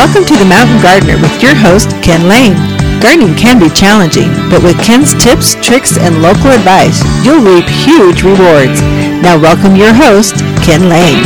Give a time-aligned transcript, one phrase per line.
[0.00, 2.56] Welcome to the Mountain Gardener with your host, Ken Lane.
[3.04, 8.24] Gardening can be challenging, but with Ken's tips, tricks, and local advice, you'll reap huge
[8.24, 8.80] rewards.
[9.20, 11.20] Now welcome your host, Ken Lane.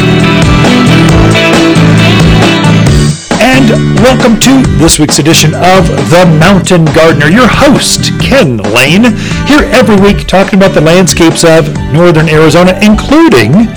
[3.38, 3.70] And
[4.02, 7.30] welcome to this week's edition of The Mountain Gardener.
[7.30, 9.14] Your host, Ken Lane,
[9.46, 13.70] here every week talking about the landscapes of northern Arizona, including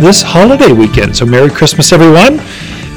[0.00, 1.14] this holiday weekend.
[1.14, 2.40] So Merry Christmas, everyone.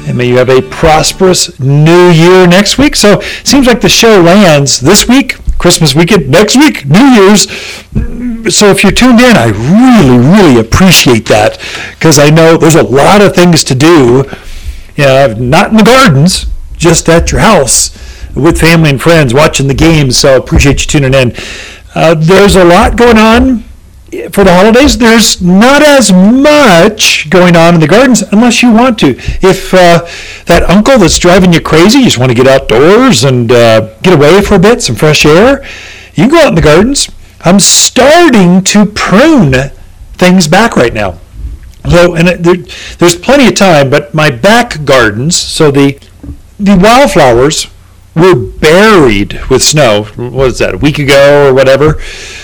[0.06, 2.96] And may you have a prosperous new year next week.
[2.96, 7.42] So it seems like the show lands this week, Christmas weekend, next week, New Year's.
[8.52, 11.58] So if you're tuned in, I really, really appreciate that
[11.92, 14.24] because I know there's a lot of things to do.
[14.96, 16.46] You know, not in the gardens,
[16.76, 17.90] just at your house
[18.34, 20.16] with family and friends watching the games.
[20.16, 21.32] So appreciate you tuning in.
[21.94, 23.64] Uh, there's a lot going on
[24.30, 28.98] for the holidays, there's not as much going on in the gardens unless you want
[28.98, 29.14] to.
[29.40, 30.06] If uh,
[30.46, 34.12] that uncle that's driving you crazy, you just want to get outdoors and uh, get
[34.12, 35.64] away for a bit, some fresh air,
[36.14, 37.10] you can go out in the gardens.
[37.40, 39.54] I'm starting to prune
[40.14, 41.18] things back right now.
[41.88, 42.56] So, and it, there,
[42.98, 45.98] there's plenty of time, but my back gardens, so the
[46.60, 47.66] the wildflowers
[48.14, 50.04] were buried with snow.
[50.04, 50.74] What was that?
[50.74, 52.00] A week ago or whatever.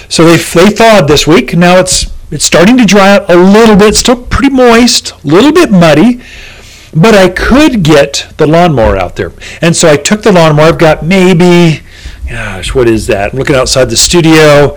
[0.09, 1.55] So they they thawed this week.
[1.55, 3.95] Now it's it's starting to dry out a little bit.
[3.95, 6.23] Still pretty moist, a little bit muddy.
[6.95, 10.69] But I could get the lawnmower out there, and so I took the lawnmower.
[10.69, 11.83] I've got maybe,
[12.29, 13.33] gosh, what is that?
[13.33, 14.75] I'm looking outside the studio,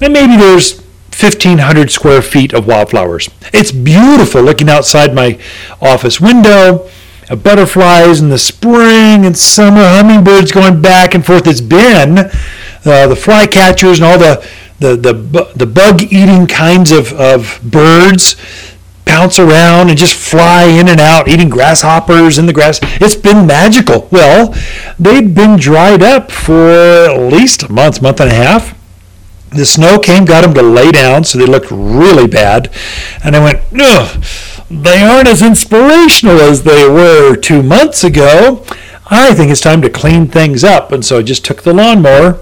[0.00, 0.80] and maybe there's
[1.20, 3.30] 1,500 square feet of wildflowers.
[3.54, 5.38] It's beautiful looking outside my
[5.80, 6.90] office window
[7.36, 11.46] butterflies in the spring and summer, hummingbirds going back and forth.
[11.46, 14.46] It's been uh, the flycatchers and all the
[14.80, 18.36] the the, the bug eating kinds of, of birds
[19.04, 22.78] bounce around and just fly in and out, eating grasshoppers in the grass.
[22.82, 24.06] It's been magical.
[24.12, 24.54] Well,
[24.98, 28.78] they've been dried up for at least a month, month and a half.
[29.50, 32.70] The snow came, got them to lay down, so they looked really bad.
[33.24, 34.22] And I went, ugh
[34.70, 38.64] they aren't as inspirational as they were two months ago.
[39.10, 40.92] I think it's time to clean things up.
[40.92, 42.40] And so I just took the lawnmower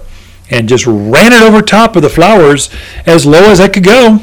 [0.49, 2.69] and just ran it over top of the flowers
[3.05, 4.19] as low as I could go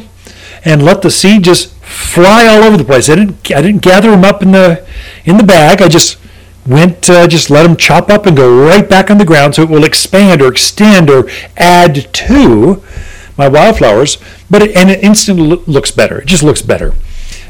[0.65, 3.09] and let the seed just fly all over the place.
[3.09, 4.87] I didn't, I didn't gather them up in the,
[5.25, 5.81] in the bag.
[5.81, 6.19] I just
[6.67, 9.63] went, uh, just let them chop up and go right back on the ground so
[9.63, 12.83] it will expand or extend or add to
[13.37, 14.19] my wildflowers.
[14.51, 16.21] But it, and it instantly looks better.
[16.21, 16.95] It just looks better.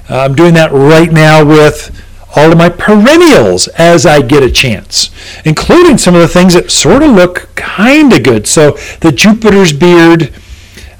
[0.08, 2.02] I'm doing that right now with
[2.36, 5.10] all of my perennials as I get a chance,
[5.44, 8.46] including some of the things that sort of look kind of good.
[8.46, 10.32] So the Jupiter's beard.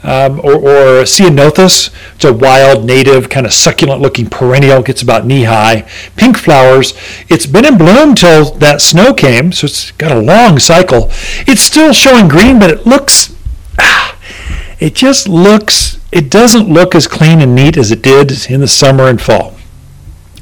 [0.07, 1.89] Um, or, or Centranthus.
[2.17, 5.89] It's a wild, native, kind of succulent looking perennial, gets about knee high.
[6.15, 6.93] Pink flowers.
[7.31, 11.09] It's been in bloom till that snow came, so it's got a long cycle.
[11.47, 13.35] It's still showing green, but it looks,
[13.79, 14.19] ah,
[14.79, 18.69] it just looks it doesn't look as clean and neat as it did in the
[18.69, 19.55] summer and fall.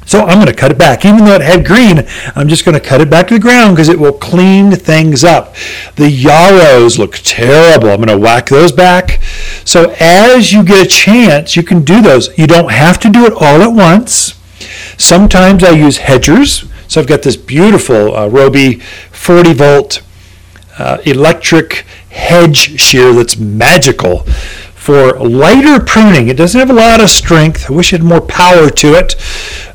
[0.05, 1.03] So I'm going to cut it back.
[1.03, 3.75] Even though it had green, I'm just going to cut it back to the ground
[3.75, 5.55] because it will clean things up.
[5.95, 7.89] The yarrows look terrible.
[7.89, 9.23] I'm going to whack those back.
[9.65, 12.37] So as you get a chance, you can do those.
[12.37, 14.39] You don't have to do it all at once.
[14.97, 16.65] Sometimes I use hedgers.
[16.87, 20.03] So I've got this beautiful uh, Ryobi 40 volt
[20.77, 24.25] uh, electric hedge shear that's magical
[24.83, 26.27] for lighter pruning.
[26.27, 27.71] It doesn't have a lot of strength.
[27.71, 29.15] I wish it had more power to it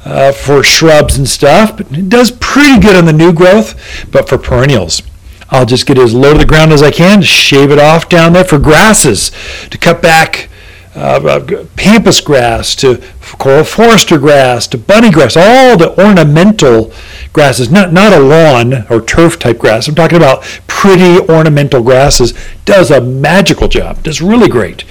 [0.05, 3.75] uh, for shrubs and stuff, but it does pretty good on the new growth.
[4.13, 5.01] But for perennials,
[5.49, 8.35] I'll just get as low to the ground as I can, shave it off down
[8.35, 9.31] there for grasses
[9.71, 10.51] to cut back.
[10.99, 13.01] Uh, uh pampas grass to
[13.39, 16.93] Karl Foerster grass to bunny grass, all the ornamental
[17.33, 19.87] grasses, not, not a lawn or turf type grass.
[19.87, 22.35] I'm talking about pretty ornamental grasses.
[22.65, 24.85] Does a magical job, does really great.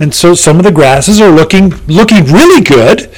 [0.00, 3.12] And so some of the grasses are looking looking really good,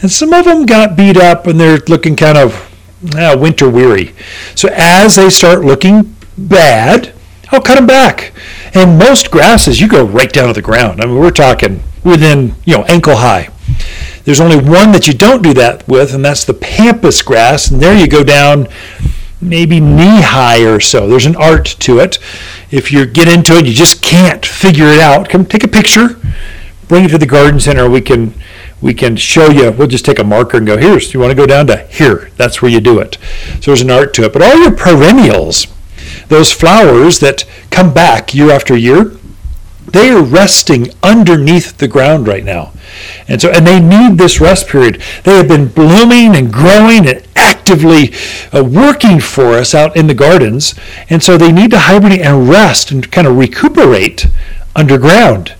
[0.00, 2.72] and some of them got beat up and they're looking kind of
[3.14, 4.14] uh, winter weary.
[4.54, 7.12] So as they start looking bad,
[7.50, 8.32] I'll cut them back.
[8.74, 11.02] And most grasses, you go right down to the ground.
[11.02, 13.48] I mean, we're talking within you know ankle high.
[14.24, 17.70] There's only one that you don't do that with, and that's the pampas grass.
[17.70, 18.68] And there you go down
[19.42, 21.08] maybe knee high or so.
[21.08, 22.18] There's an art to it.
[22.70, 25.28] If you get into it, you just can't figure it out.
[25.28, 26.16] Come take a picture,
[26.88, 27.90] bring it to the garden center.
[27.90, 28.34] We can
[28.80, 29.70] we can show you.
[29.70, 32.30] We'll just take a marker and go, here's, you want to go down to here.
[32.36, 33.16] That's where you do it.
[33.60, 34.32] So there's an art to it.
[34.32, 35.68] But all your perennials,
[36.26, 39.12] those flowers that come back year after year,
[39.92, 42.72] They are resting underneath the ground right now.
[43.28, 45.02] And so, and they need this rest period.
[45.24, 48.12] They have been blooming and growing and actively
[48.52, 50.74] uh, working for us out in the gardens.
[51.10, 54.26] And so they need to hibernate and rest and kind of recuperate
[54.74, 55.54] underground.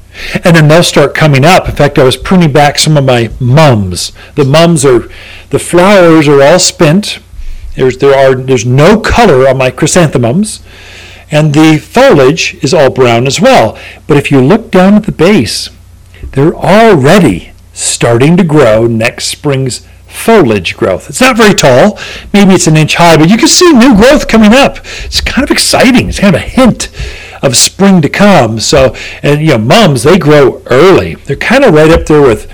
[0.44, 1.69] And then they'll start coming up.
[1.69, 4.12] In fact, I was pruning back some of my mums.
[4.34, 5.08] The mums are,
[5.50, 7.19] the flowers are all spent.
[7.76, 10.62] There's, there are, there's no color on my chrysanthemums
[11.32, 13.79] and the foliage is all brown as well.
[14.06, 15.70] But if you look down at the base,
[16.23, 21.08] they're already starting to grow next spring's foliage growth.
[21.08, 21.99] It's not very tall,
[22.32, 24.79] maybe it's an inch high, but you can see new growth coming up.
[25.05, 26.08] It's kind of exciting.
[26.08, 26.90] It's kind of a hint
[27.43, 28.61] of spring to come.
[28.61, 31.14] So, and you know, mums they grow early.
[31.14, 32.50] They're kind of right up there with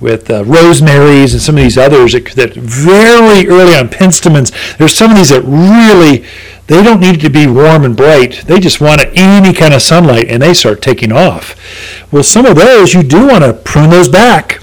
[0.00, 4.76] with uh, rosemaries and some of these others that, that very early on penstemons.
[4.76, 6.26] There's some of these that really
[6.66, 8.44] they don't need it to be warm and bright.
[8.46, 11.56] They just want any kind of sunlight and they start taking off.
[12.12, 14.62] Well, some of those you do want to prune those back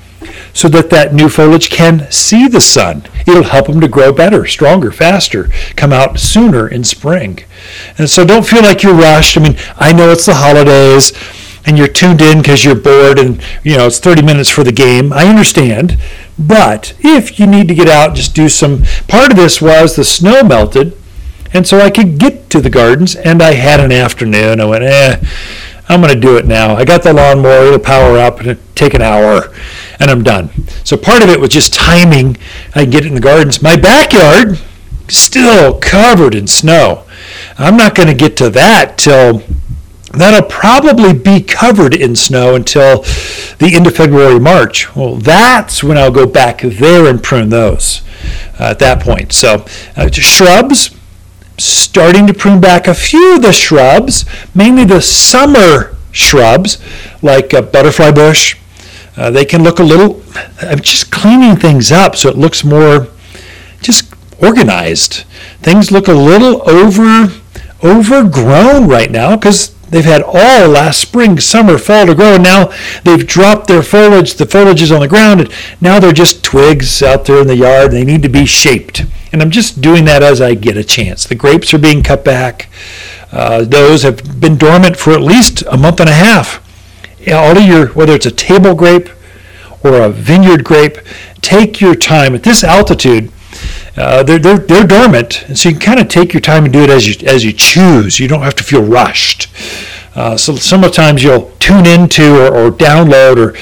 [0.54, 3.04] so that that new foliage can see the sun.
[3.28, 7.40] It'll help them to grow better, stronger, faster, come out sooner in spring.
[7.98, 9.38] And so don't feel like you're rushed.
[9.38, 11.14] I mean, I know it's the holidays
[11.66, 14.72] and you're tuned in because you're bored and you know it's 30 minutes for the
[14.72, 15.14] game.
[15.14, 15.98] I understand.
[16.38, 18.84] But if you need to get out, just do some.
[19.08, 20.98] Part of this was the snow melted
[21.54, 24.60] and so I could get to the gardens, and I had an afternoon.
[24.60, 25.20] I went, eh,
[25.88, 26.76] I'm going to do it now.
[26.76, 29.54] I got the lawnmower, it'll power up, and take an hour,
[30.00, 30.50] and I'm done.
[30.84, 32.38] So part of it was just timing.
[32.76, 33.62] I get in the gardens.
[33.62, 34.60] My backyard,
[35.08, 37.06] still covered in snow.
[37.58, 39.44] I'm not going to get to that till
[40.12, 43.02] that'll probably be covered in snow until
[43.58, 44.96] the end of February, March.
[44.96, 48.02] Well, that's when I'll go back there and prune those
[48.60, 49.34] uh, at that point.
[49.34, 50.96] So, uh, shrubs,
[51.60, 54.26] starting to prune back a few of the shrubs,
[54.56, 56.78] mainly the summer shrubs
[57.22, 58.58] like a butterfly bush.
[59.16, 60.22] Uh, they can look a little,
[60.62, 63.08] I'm just cleaning things up so it looks more
[63.82, 65.26] just organized.
[65.62, 67.34] Things look a little over
[67.82, 72.38] overgrown right now because they've had all last spring, summer, fall to grow.
[72.38, 74.36] Now they've dropped their foliage.
[74.36, 77.56] The foliage is on the ground, and now they're just twigs out there in the
[77.56, 77.92] yard.
[77.92, 79.04] They need to be shaped.
[79.32, 81.26] And I'm just doing that as I get a chance.
[81.26, 82.70] The grapes are being cut back.
[83.32, 86.66] Uh, those have been dormant for at least a month and a half.
[87.32, 89.10] All of your, whether it's a table grape
[89.84, 90.98] or a vineyard grape,
[91.42, 93.32] take your time at this altitude.
[94.00, 96.72] Uh, they're, they're, they're dormant, and so you can kind of take your time and
[96.72, 98.20] do it as you, as you choose.
[98.20, 99.48] You don't have to feel rushed.
[100.16, 103.58] Uh, so sometimes you'll tune into or, or download or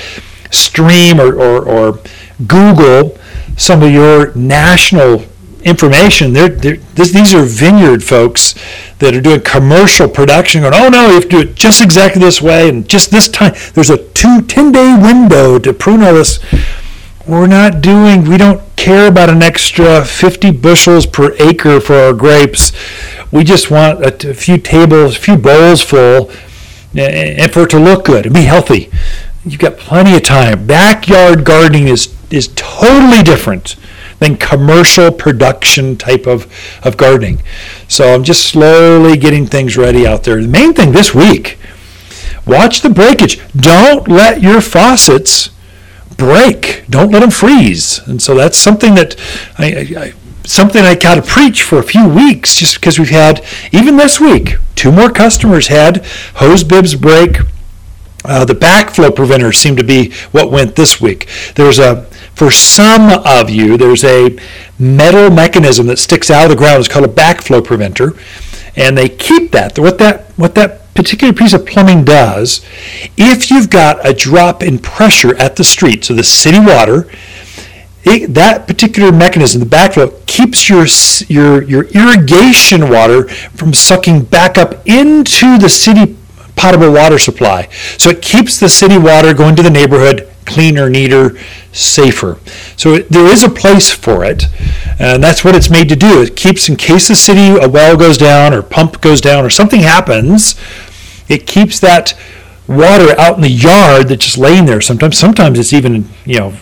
[0.52, 2.00] stream or, or, or
[2.46, 3.18] Google
[3.58, 5.24] some of your national
[5.64, 6.34] information.
[6.34, 8.56] They're, they're, this, these are vineyard folks
[9.00, 12.22] that are doing commercial production going, oh no, you have to do it just exactly
[12.22, 13.54] this way and just this time.
[13.74, 16.40] There's a two, 10 day window to prune all this.
[17.28, 22.14] We're not doing, we don't care about an extra 50 bushels per acre for our
[22.14, 22.72] grapes.
[23.34, 26.32] We just want a, few tables, a few bowls full
[26.96, 28.90] and for it to look good and be healthy.
[29.44, 30.66] You've got plenty of time.
[30.68, 33.76] Backyard gardening is, is totally different
[34.20, 36.50] than commercial production type of,
[36.82, 37.44] of gardening.
[37.90, 40.42] So I'm just slowly getting things ready out there.
[40.42, 41.58] The main thing this week,
[42.46, 43.42] watch the breakage.
[43.54, 45.50] Don't let your faucets
[46.18, 46.84] break.
[46.90, 48.00] Don't let them freeze.
[48.08, 49.16] And so that's something that
[49.58, 50.14] I, I, I
[50.48, 54.20] something I got to preach for a few weeks just because we've had, even this
[54.20, 56.06] week, two more customers had
[56.36, 57.38] hose bibs break.
[58.26, 61.30] Uh, the backflow preventer seemed to be what went this week.
[61.56, 64.38] There's a for some of you, there's a
[64.78, 66.80] metal mechanism that sticks out of the ground.
[66.80, 68.14] It's called a backflow preventer,
[68.76, 69.78] and they keep that.
[69.80, 72.66] What that what that particular piece of plumbing does,
[73.16, 77.08] if you've got a drop in pressure at the street, so the city water,
[78.04, 80.88] it, that particular mechanism, the backflow, keeps your
[81.28, 86.18] your your irrigation water from sucking back up into the city
[86.56, 87.68] potable water supply.
[87.98, 91.38] So it keeps the city water going to the neighborhood cleaner, neater,
[91.74, 92.40] safer.
[92.78, 94.46] So there is a place for it,
[94.98, 96.24] and that's what it's made to do.
[96.24, 99.50] It keeps, in case the city, a well goes down or pump goes down or
[99.50, 100.56] something happens,
[101.30, 102.14] it keeps that
[102.68, 104.82] water out in the yard that's just laying there.
[104.82, 106.54] Sometimes, sometimes it's even, you know,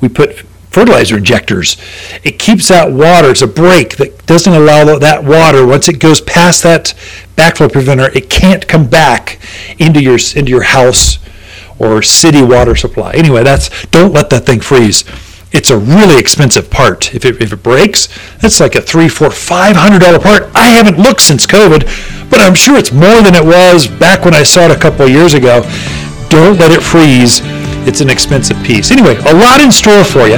[0.00, 1.76] we put fertilizer injectors.
[2.22, 3.30] It keeps that water.
[3.30, 6.94] It's a break that doesn't allow that water once it goes past that
[7.36, 9.38] backflow preventer, it can't come back
[9.78, 11.18] into your into your house
[11.78, 13.12] or city water supply.
[13.12, 15.04] Anyway, that's don't let that thing freeze.
[15.50, 17.14] It's a really expensive part.
[17.14, 20.50] If it, if it breaks, that's like a three, four, five hundred dollar part.
[20.54, 24.34] I haven't looked since COVID, but I'm sure it's more than it was back when
[24.34, 25.62] I saw it a couple of years ago.
[26.28, 27.40] Don't let it freeze.
[27.88, 28.90] It's an expensive piece.
[28.90, 30.36] Anyway, a lot in store for you.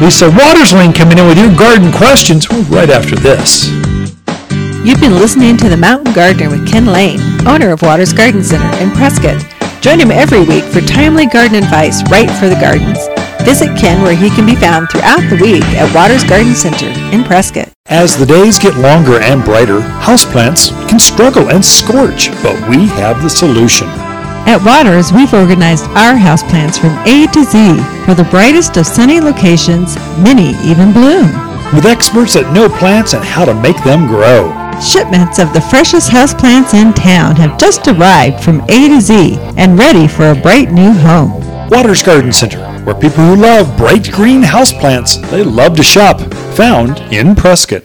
[0.00, 3.68] Lisa Waters Lane coming in with your garden questions right after this.
[4.80, 8.74] You've been listening to The Mountain Gardener with Ken Lane, owner of Waters Garden Center
[8.78, 9.44] in Prescott.
[9.82, 13.25] Join him every week for timely garden advice right for the gardens.
[13.46, 17.22] Visit Ken where he can be found throughout the week at Waters Garden Center in
[17.22, 17.70] Prescott.
[17.86, 23.22] As the days get longer and brighter, houseplants can struggle and scorch, but we have
[23.22, 23.86] the solution.
[24.50, 29.20] At Waters, we've organized our houseplants from A to Z for the brightest of sunny
[29.20, 31.30] locations, many even bloom.
[31.72, 34.50] With experts that know plants and how to make them grow.
[34.82, 39.78] Shipments of the freshest houseplants in town have just arrived from A to Z and
[39.78, 41.46] ready for a bright new home.
[41.70, 46.20] Waters Garden Center, where people who love bright green houseplants, they love to shop,
[46.54, 47.82] found in Prescott.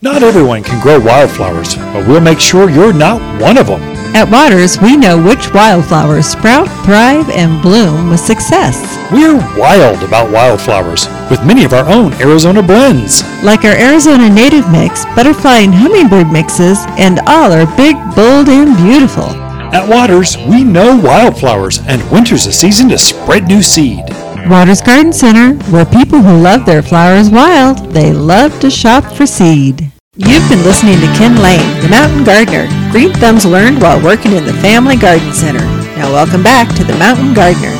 [0.00, 3.82] Not everyone can grow wildflowers, but we'll make sure you're not one of them.
[4.14, 8.78] At Waters, we know which wildflowers sprout, thrive, and bloom with success.
[9.10, 13.24] We're wild about wildflowers, with many of our own Arizona blends.
[13.42, 18.76] Like our Arizona native mix, butterfly and hummingbird mixes, and all are big, bold, and
[18.76, 19.49] beautiful.
[19.72, 24.02] At Waters, we know wildflowers, and winter's a season to spread new seed.
[24.48, 29.26] Waters Garden Center, where people who love their flowers wild, they love to shop for
[29.26, 29.92] seed.
[30.16, 32.66] You've been listening to Ken Lane, the Mountain Gardener.
[32.90, 35.64] Green thumbs learned while working in the Family Garden Center.
[35.94, 37.70] Now welcome back to the Mountain Gardener.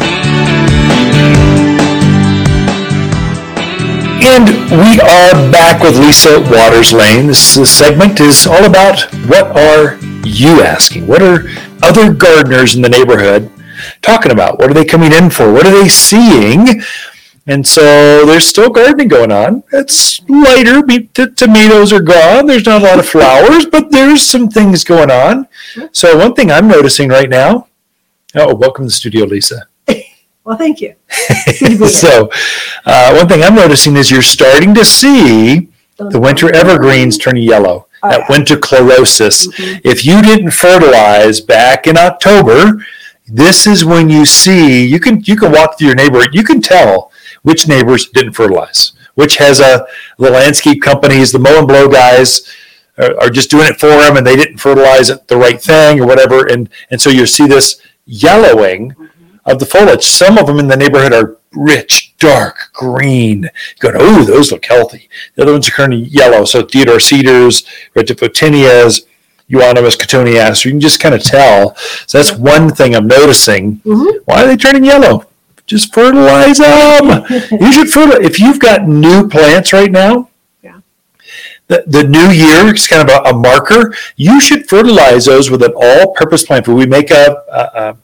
[4.23, 7.27] And we are back with Lisa Waters Lane.
[7.27, 11.07] This, this segment is all about what are you asking?
[11.07, 11.49] What are
[11.83, 13.50] other gardeners in the neighborhood
[14.03, 14.59] talking about?
[14.59, 15.53] What are they coming in for?
[15.53, 16.83] What are they seeing?
[17.47, 19.65] And so there's still gardening going on.
[19.73, 20.83] It's lighter.
[20.83, 22.47] The tomatoes are gone.
[22.47, 25.49] There's not a lot of flowers, but there's some things going on.
[25.93, 27.69] So one thing I'm noticing right now.
[28.35, 29.67] Oh, welcome to the studio, Lisa.
[30.43, 30.95] Well, thank you.
[31.87, 32.31] so,
[32.87, 37.89] uh, one thing I'm noticing is you're starting to see the winter evergreens turn yellow.
[38.02, 38.26] Oh, that yeah.
[38.30, 39.49] winter chlorosis.
[39.49, 39.80] Mhm.
[39.85, 42.85] If you didn't fertilize back in October,
[43.26, 46.30] this is when you see you can you can walk through your neighborhood.
[46.35, 49.87] You can tell which neighbors didn't fertilize, which has a
[50.19, 52.42] the landscape companies, the mow and blow guys
[52.99, 56.00] are, are just doing it for them, and they didn't fertilize it the right thing
[56.00, 58.95] or whatever, and and so you see this yellowing
[59.47, 60.04] of the foliage.
[60.04, 63.49] Some of them in the neighborhood are rich, dark green.
[63.80, 65.09] Going, oh, those look healthy.
[65.35, 66.45] The other ones are turning yellow.
[66.45, 67.64] So Deodar cedars,
[67.95, 69.02] Red tip photinias,
[69.49, 70.64] Euonymus cotoneasters.
[70.64, 71.75] You can just kind of tell.
[72.07, 73.78] So that's one thing I'm noticing.
[73.78, 74.19] Mhm.
[74.25, 75.26] Why are they turning yellow?
[75.66, 77.25] Just fertilize them.
[77.61, 78.25] you should fertilize.
[78.25, 80.28] If you've got new plants right now,
[80.62, 80.80] Yeah.
[81.69, 83.95] the, the new year is kind of a, a marker.
[84.16, 86.76] You should fertilize those with an all-purpose plant food.
[86.76, 87.97] We make a, a, a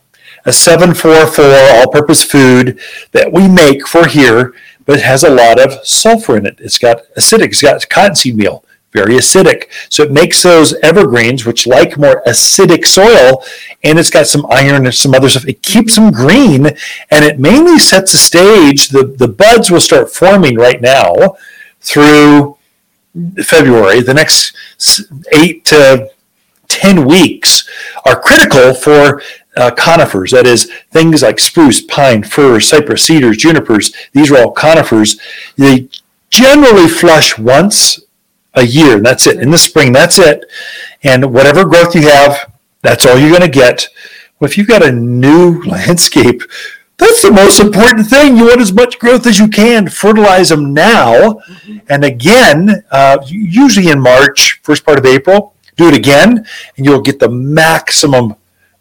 [0.47, 1.45] a 744
[1.81, 2.79] all-purpose food
[3.13, 6.59] that we make for here, but it has a lot of sulfur in it.
[6.61, 7.49] It's got acidic.
[7.49, 9.65] It's got cottonseed meal, very acidic.
[9.89, 13.43] So it makes those evergreens, which like more acidic soil,
[13.83, 15.49] and it's got some iron and some other stuff.
[15.49, 16.67] It keeps them green,
[17.11, 18.89] and it mainly sets the stage.
[18.89, 21.37] The the buds will start forming right now
[21.81, 22.57] through
[23.43, 24.01] February.
[24.01, 24.55] The next
[25.33, 26.11] eight to
[26.69, 27.69] 10 weeks
[28.05, 29.23] are critical for
[29.57, 30.31] uh, conifers.
[30.31, 33.93] That is, things like spruce, pine, fir, cypress, cedars, junipers.
[34.13, 35.19] These are all conifers.
[35.57, 35.89] They
[36.31, 38.01] generally flush once
[38.55, 38.97] a year.
[38.97, 39.41] and That's it.
[39.41, 40.45] In the spring, that's it.
[41.03, 43.89] And whatever growth you have, that's all you're going to get.
[44.39, 46.43] Well, if you've got a new landscape,
[46.99, 48.37] that's the most important thing.
[48.37, 49.89] You want as much growth as you can.
[49.89, 51.41] Fertilize them now.
[51.91, 56.47] And again, uh, usually in March, first part of April, do it again,
[56.77, 58.35] and you'll get the maximum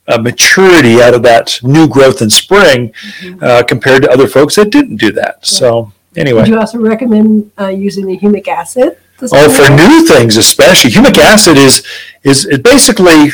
[0.07, 2.93] uh, maturity out of that new growth in spring
[3.41, 5.45] uh, compared to other folks that didn't do that.
[5.45, 8.97] So, anyway, Would you also recommend uh, using the humic acid?
[9.21, 11.85] Oh, for new things especially, humic acid is
[12.23, 13.29] is it basically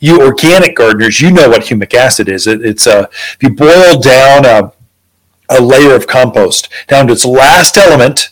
[0.00, 1.20] you organic gardeners.
[1.20, 2.48] You know what humic acid is.
[2.48, 4.72] It, it's a if you boil down a
[5.48, 8.30] a layer of compost down to its last element,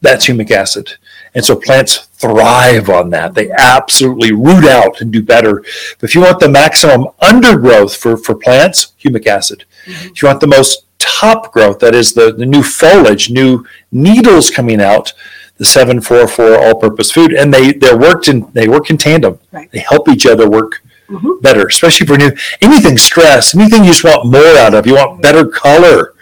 [0.00, 0.98] that's humic acid.
[1.34, 3.34] And so plants thrive on that.
[3.34, 5.62] They absolutely root out and do better.
[5.98, 9.64] But if you want the maximum undergrowth for, for plants, humic acid.
[9.86, 14.50] If you want the most top growth, that is the, the new foliage, new needles
[14.50, 15.12] coming out,
[15.56, 19.38] the 744 all-purpose food, and they they worked in they work in tandem.
[19.52, 19.70] Right.
[19.70, 21.42] They help each other work Mhm.
[21.42, 24.86] better, especially for new anything stress, anything you just want more out of.
[24.86, 26.14] You want better color.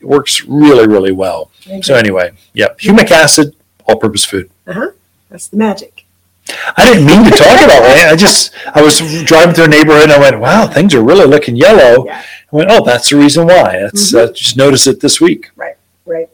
[0.00, 1.50] It works really really well.
[1.82, 3.54] So anyway, yep, humic acid,
[3.86, 4.50] all-purpose food.
[4.66, 4.90] Uh huh.
[5.30, 6.04] That's the magic.
[6.76, 8.06] I didn't mean to talk about it.
[8.12, 11.26] I just I was driving through a neighborhood and I went, "Wow, things are really
[11.26, 12.22] looking yellow." Yeah.
[12.52, 15.50] I went, "Oh, that's the reason why." That's uh, just noticed it this week.
[15.56, 15.74] Right.
[16.04, 16.28] Right.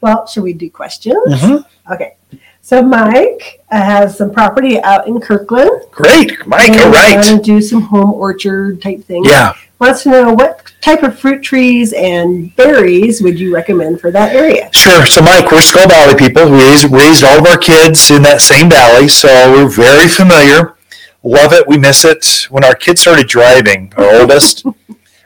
[0.00, 1.22] Well, should we do questions?
[1.28, 1.64] Mhm.
[1.90, 2.14] Okay.
[2.62, 5.70] So Mike has some property out in Kirkland.
[5.90, 6.70] Great, Mike.
[6.70, 7.16] All right.
[7.16, 9.26] Want to do some home orchard type things.
[9.28, 9.54] Yeah.
[9.80, 14.34] Wants to know what type of fruit trees and berries would you recommend for that
[14.34, 14.68] area?
[14.74, 15.06] Sure.
[15.06, 16.50] So, Mike, we're Skull Valley people.
[16.50, 20.74] We raised, raised all of our kids in that same valley, so we're very familiar.
[21.22, 21.66] Love it.
[21.66, 22.46] We miss it.
[22.50, 24.66] When our kids started driving, our oldest,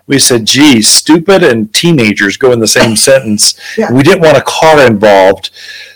[0.06, 3.58] we said, geez, stupid and teenagers go in the same sentence.
[3.76, 3.92] Yeah.
[3.92, 5.50] We didn't want a car involved,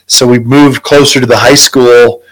[0.09, 2.25] so we moved closer to the high school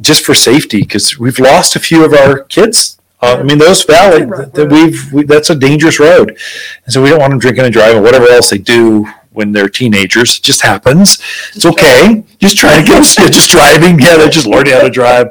[0.00, 2.93] just for safety because we've lost a few of our kids.
[3.24, 6.38] Uh, I mean, those valley that we've we, that's a dangerous road,
[6.84, 9.68] and so we don't want them drinking and driving, whatever else they do when they're
[9.68, 10.38] teenagers.
[10.38, 11.18] It just happens.
[11.54, 12.24] It's okay.
[12.38, 13.98] Just trying to get us just driving.
[13.98, 15.28] Yeah, they're just learning how to drive.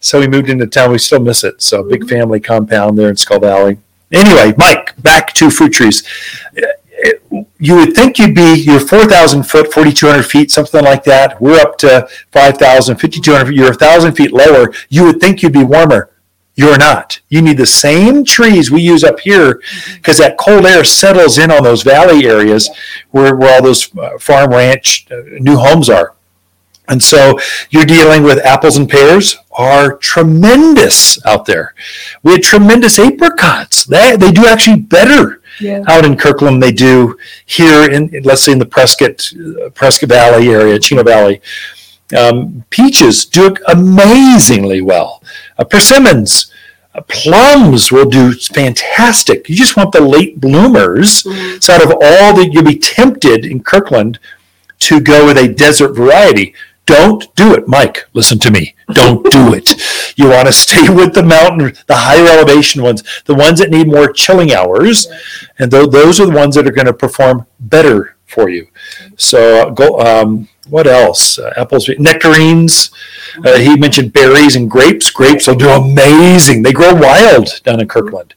[0.00, 0.92] So we moved into town.
[0.92, 1.62] We still miss it.
[1.62, 3.78] So big family compound there in Skull Valley.
[4.12, 6.04] Anyway, Mike, back to fruit trees.
[7.58, 11.40] You would think you'd be you're 4,000 foot, 4,200 feet, something like that.
[11.40, 13.56] We're up to 5,000, 5,200 feet.
[13.56, 14.72] You're 1,000 feet lower.
[14.88, 16.10] You would think you'd be warmer.
[16.56, 17.20] You're not.
[17.28, 19.60] You need the same trees we use up here
[19.96, 22.70] because that cold air settles in on those valley areas
[23.10, 26.14] where, where all those uh, farm ranch uh, new homes are.
[26.86, 27.38] And so
[27.70, 31.74] you're dealing with apples and pears are tremendous out there.
[32.22, 33.84] We had tremendous apricots.
[33.86, 35.82] They, they do actually better Yeah.
[35.88, 40.10] out in Kirkland than they do here in, let's say in the Prescott, uh, Prescott
[40.10, 41.40] Valley area, Chino Valley.
[42.16, 45.22] Um, peaches do amazingly well.
[45.58, 46.52] Uh, persimmons,
[46.94, 49.48] uh, plums will do fantastic.
[49.48, 51.22] You just want the late bloomers.
[51.24, 51.62] Mhm.
[51.62, 54.18] So out of all that, you'll be tempted in Kirkland
[54.80, 56.54] to go with a desert variety.
[56.86, 58.06] Don't do it, Mike.
[58.12, 58.74] Listen to me.
[58.92, 59.74] Don't do it.
[60.16, 63.86] You want to stay with the mountain, the higher elevation ones, the ones that need
[63.88, 65.08] more chilling hours,
[65.58, 68.66] and tho- those are the ones that are going to perform better for you.
[69.16, 69.98] So, uh, go.
[70.00, 71.38] Um, what else?
[71.38, 72.90] Uh, apples, nectarines.
[73.44, 75.10] Uh, he mentioned berries and grapes.
[75.10, 76.62] Grapes will do amazing.
[76.62, 78.34] They grow wild down in Kirkland.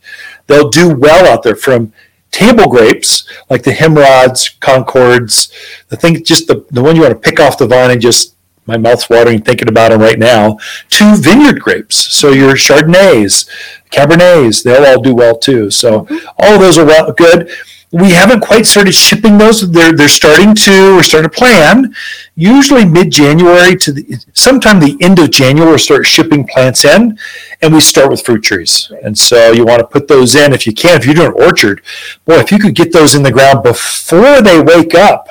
[0.47, 1.93] They'll do well out there from
[2.31, 5.51] table grapes like the Himrods, Concords,
[5.87, 8.35] the thing, just the, the one you want to pick off the vine and just,
[8.65, 10.57] my mouth's watering thinking about them right now,
[10.89, 11.95] to vineyard grapes.
[12.13, 13.49] So your Chardonnays,
[13.91, 15.71] Cabernets, they'll all do well too.
[15.71, 16.05] So
[16.37, 17.49] all those are well, good.
[17.91, 19.71] We haven't quite started shipping those.
[19.71, 21.95] They're, they're starting to, we're starting to plan.
[22.35, 27.17] Usually mid-January to the, sometime the end of January, we'll start shipping plants in
[27.61, 28.91] and we start with fruit trees.
[29.03, 30.99] And so you want to put those in if you can.
[30.99, 31.81] If you're doing an orchard,
[32.25, 35.29] boy, if you could get those in the ground before they wake up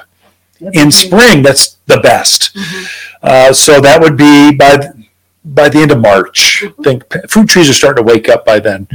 [0.73, 2.57] in spring, that's the best.
[3.23, 4.79] Uh, so that would be by
[5.45, 6.65] by the end of March.
[6.65, 8.89] I think fruit trees are starting to wake up by then,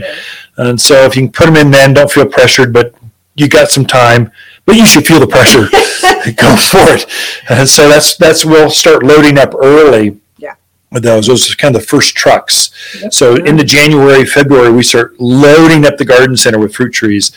[0.57, 2.93] and so if you can put them in then, don't feel pressured, but
[3.41, 4.31] you got some time.
[4.65, 5.65] But you should feel the pressure.
[6.37, 7.05] Go for it.
[7.49, 10.19] And so that's that's we'll start loading up early.
[10.37, 10.53] Yeah.
[10.91, 12.69] With those, those are kind of the first trucks.
[13.09, 17.31] So into January, February, we start loading up the garden center with fruit trees.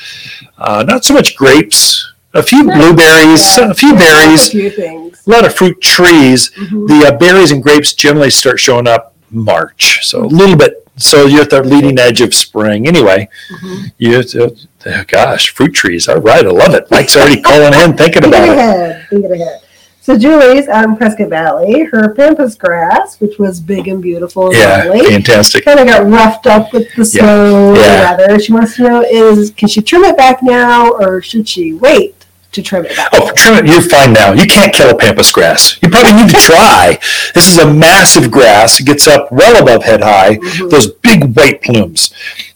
[0.58, 2.74] Uh, not so much grapes, a few No.
[2.74, 3.70] blueberries, Yeah.
[3.70, 5.22] a few Yeah, berries, A few things.
[5.26, 6.50] a lot of fruit trees.
[6.50, 6.88] Mhm.
[6.88, 10.80] The uh, berries and grapes generally start showing up March, so a little bit.
[10.96, 12.86] So you're at the leading edge of spring.
[12.86, 13.92] Anyway, Mhm.
[13.98, 14.22] you,
[14.86, 16.08] uh, gosh, fruit trees.
[16.08, 16.86] All right, I love it.
[16.90, 18.50] Mike's already calling in, thinking about it.
[18.58, 19.60] ahead, thinking ahead.
[20.02, 21.84] So Julie's out in Prescott Valley.
[21.84, 25.64] Her pampas grass, which was big and beautiful and Yeah, lovely, fantastic.
[25.64, 27.74] kind of got roughed up with the Yeah, snow.
[27.74, 28.02] yeah.
[28.14, 31.72] Rather, she wants to know is can she trim it back now or should she
[31.72, 32.23] wait
[32.54, 33.08] to trim it back?
[33.12, 33.66] Oh, trim it.
[33.66, 34.32] You're fine now.
[34.32, 35.76] You can't kill a pampas grass.
[35.82, 36.98] You probably need to try.
[37.34, 38.80] This is a massive grass.
[38.80, 40.36] It gets up well above head high.
[40.36, 40.70] Mhm.
[40.70, 42.10] Those big white plumes.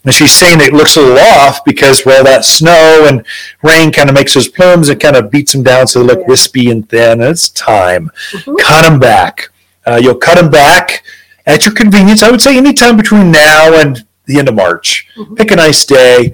[0.05, 3.23] And she's saying it looks a little off because, well, that snow and
[3.61, 6.19] rain kind of makes those plumes and kind of beats them down so they look
[6.19, 6.25] Yeah.
[6.27, 7.21] wispy and thin.
[7.21, 8.11] And it's time.
[8.33, 8.57] Mhm.
[8.59, 9.49] Cut them back.
[9.85, 11.03] Uh, you'll cut them back
[11.45, 12.23] at your convenience.
[12.23, 15.07] I would say anytime between now and the end of March.
[15.17, 15.35] Mhm.
[15.35, 16.33] Pick a nice day,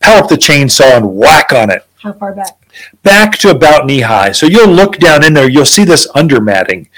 [0.00, 2.56] power up the chainsaw and whack on it How far back?
[3.02, 4.32] Back to about knee high.
[4.32, 6.88] So you'll look down in there, you'll see this undermatting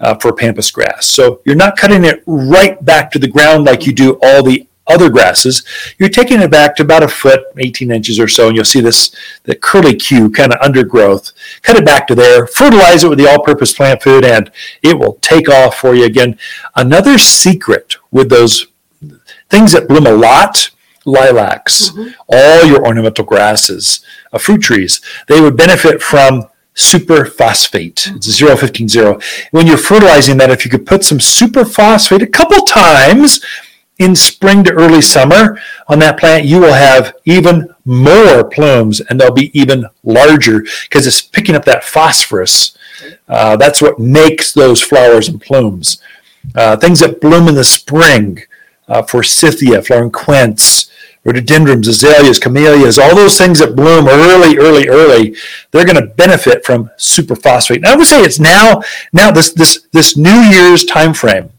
[0.00, 1.06] uh, for pampas grass.
[1.06, 4.66] So you're not cutting it right back to the ground like you do all the
[4.88, 5.64] other grasses.
[5.98, 8.80] You're taking it back to about a foot, 18 inches or so, and you'll see
[8.80, 9.14] this
[9.44, 11.32] the curly Q kind of undergrowth.
[11.62, 14.50] Cut it back to there, fertilize it with the all-purpose plant food, and
[14.82, 16.38] it will take off for you again.
[16.74, 18.66] Another secret with those
[19.50, 20.70] things that bloom a lot,
[21.08, 22.14] lilacs, Mhm.
[22.28, 24.00] all your ornamental grasses,
[24.32, 28.14] uh, fruit trees, they would benefit from superphosphate.
[28.16, 29.18] It's 0150.
[29.50, 33.40] When you're fertilizing that, if you could put some superphosphate a couple times
[33.98, 39.20] in spring to early summer on that plant, you will have even more plumes and
[39.20, 42.72] they'll be even larger because it's picking up that phosphorus.
[43.28, 45.98] Uh, that's what makes those flowers and plumes.
[46.54, 48.42] Uh, things that bloom in the spring,
[48.88, 50.87] uh, forsythia, flowering quince,
[51.24, 55.36] rhododendrons, azaleas, camellias, all those things that bloom early, early, early,
[55.70, 57.76] they're going to benefit from superphosphate.
[57.76, 61.50] And I would say it's now, now this this this New Year's time frame.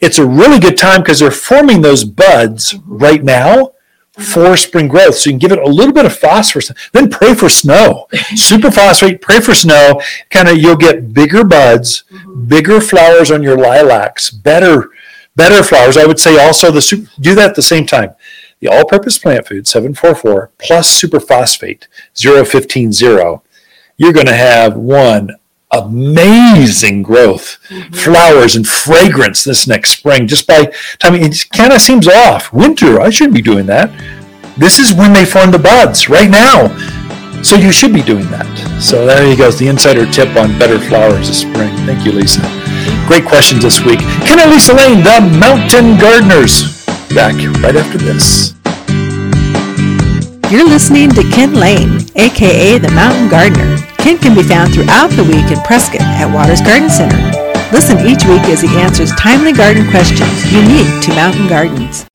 [0.00, 3.72] It's a really good time because they're forming those buds right now
[4.18, 5.16] for spring growth.
[5.16, 8.08] So you can give it a little bit of phosphorus, then pray for snow.
[8.12, 10.00] Superphosphate, pray for snow.
[10.30, 12.46] Kind of you'll get bigger buds, mm-hmm.
[12.46, 14.90] bigger flowers on your lilacs, better
[15.36, 15.96] better flowers.
[15.96, 18.14] I would say also the super, do that at the same time.
[18.60, 21.86] The all-purpose plant food 744 plus superphosphate
[22.20, 23.40] 0150.
[23.96, 25.36] You're going to have one
[25.70, 27.92] amazing growth, mm-hmm.
[27.94, 30.26] flowers and fragrance this next spring.
[30.26, 32.52] Just by time it kind of seems off.
[32.52, 33.90] Winter, I shouldn't be doing that.
[34.56, 36.68] This is when they form the buds right now.
[37.42, 38.82] So you should be doing that.
[38.82, 39.50] So there you go.
[39.50, 41.74] The insider tip on better flowers this spring.
[41.86, 42.40] Thank you, Lisa.
[43.06, 44.00] Great questions this week.
[44.26, 46.77] Ken and Lisa Lane, the Mountain Gardeners.
[47.14, 48.54] Back right after this.
[50.52, 53.78] You're listening to Ken Lane, aka the Mountain Gardener.
[53.96, 57.16] Ken can be found throughout the week in Prescott at Waters Garden Center.
[57.72, 62.06] Listen each week as he answers timely garden questions unique to mountain gardens.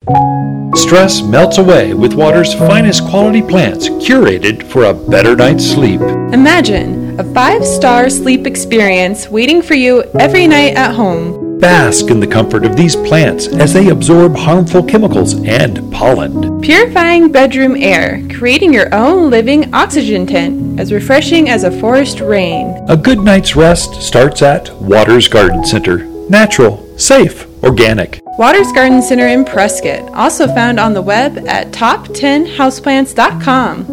[0.80, 6.00] Stress melts away with Waters' finest quality plants curated for a better night's sleep.
[6.32, 11.43] Imagine a five star sleep experience waiting for you every night at home.
[11.64, 16.60] Bask in the comfort of these plants as they absorb harmful chemicals and pollen.
[16.60, 22.84] Purifying bedroom air, creating your own living oxygen tent, as refreshing as a forest rain.
[22.90, 26.04] A good night's rest starts at Waters Garden Center.
[26.28, 28.20] Natural, safe, organic.
[28.38, 33.86] Waters Garden Center in Prescott, also found on the web at top10houseplants.com.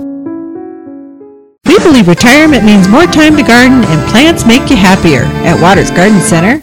[1.63, 5.21] We believe retirement means more time to garden and plants make you happier.
[5.47, 6.61] At Waters Garden Center,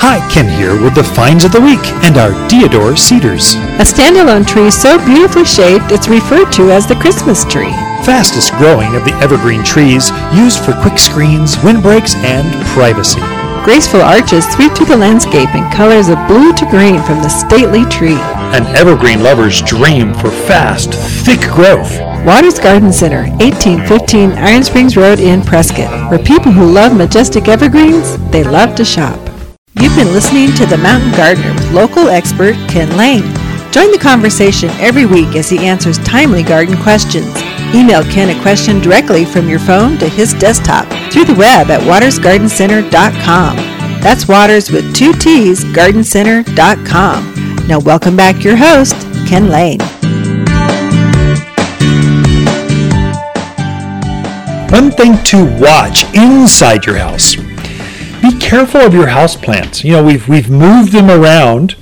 [0.00, 3.58] Hi, Ken here with the finds of the week and our Deodar cedars.
[3.82, 7.74] A standalone tree so beautifully shaped it's referred to as the Christmas tree.
[8.06, 12.46] Fastest growing of the evergreen trees used for quick screens, windbreaks, and
[12.78, 13.20] privacy.
[13.66, 17.84] Graceful arches sweep through the landscape in colors of blue to green from the stately
[17.90, 18.22] tree.
[18.54, 20.94] An evergreen lover's dream for fast,
[21.26, 21.98] thick growth.
[22.24, 28.16] Waters Garden Center, 1815 Iron Springs Road in Prescott, where people who love majestic evergreens,
[28.30, 29.27] they love to shop.
[29.80, 33.22] You've been listening to The Mountain Gardener with local expert Ken Lane.
[33.70, 37.32] Join the conversation every week as he answers timely garden questions.
[37.72, 41.80] Email Ken a question directly from your phone to his desktop through the web at
[41.82, 43.56] watersgardencenter.com.
[44.02, 47.68] That's Waters with two T's, gardencenter.com.
[47.68, 48.96] Now welcome back your host,
[49.28, 49.78] Ken Lane.
[54.70, 57.36] One thing to watch inside your house
[58.48, 59.84] careful of your houseplants.
[59.84, 61.72] You know, we've we've moved them around.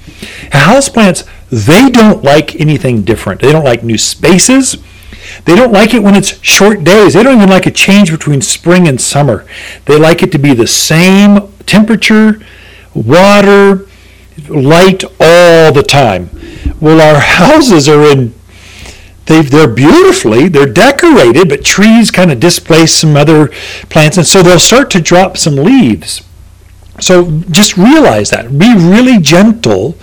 [0.50, 3.40] Houseplants, they don't like anything different.
[3.40, 4.76] They don't like new spaces.
[5.44, 7.14] They don't like it when it's short days.
[7.14, 9.46] They don't even like a change between spring and summer.
[9.84, 12.40] They like it to be the same temperature,
[12.94, 13.86] water,
[14.48, 16.30] light all the time.
[16.80, 18.34] Well, our houses are in
[19.26, 23.48] they they're beautifully, they're decorated, but trees kind of displace some other
[23.88, 26.25] plants, and so they'll start to drop some leaves.
[27.00, 28.58] So just realize that.
[28.58, 29.96] Be really gentle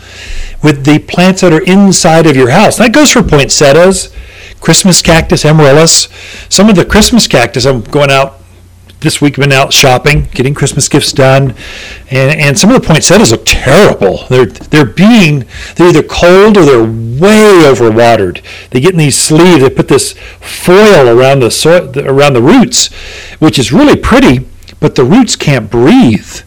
[0.64, 2.78] with the plants that are inside of your house.
[2.78, 4.14] That goes for poinsettias,
[4.62, 6.08] Christmas cactus, amaryllis.
[6.50, 8.40] Some of the Christmas cactus, I'm going out
[9.04, 11.54] this week, been out shopping, getting Christmas gifts done,
[12.10, 14.26] and, and some of the poinsettias are terrible.
[14.30, 18.42] They're they're being they're either cold or they're way overwatered.
[18.72, 19.62] They get in these sleeves.
[19.62, 22.88] They put this foil around the soil, around the roots,
[23.40, 24.48] which is really pretty,
[24.80, 26.42] but the roots can't breathe.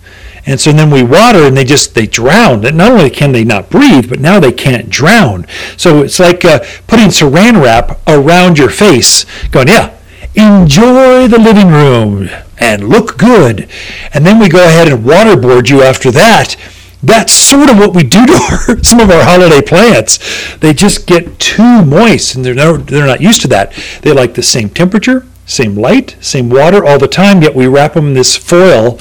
[0.46, 2.64] And so then we water and they just, they drown.
[2.64, 5.44] And not only can they not breathe, but now they can't drown.
[5.76, 9.98] So it's like uh, putting saran wrap around your face, going, yeah,
[10.36, 12.28] enjoy the living room
[12.58, 13.68] and look good.
[14.14, 16.54] And then we go ahead and waterboard you after that.
[17.02, 20.18] That's sort of what we do to our, some of our holiday plants.
[20.58, 23.72] They just get too moist and they're, no, they're not used to that.
[24.02, 27.94] They like the same temperature, same light, same water all the time, yet we wrap
[27.94, 28.98] them in this foil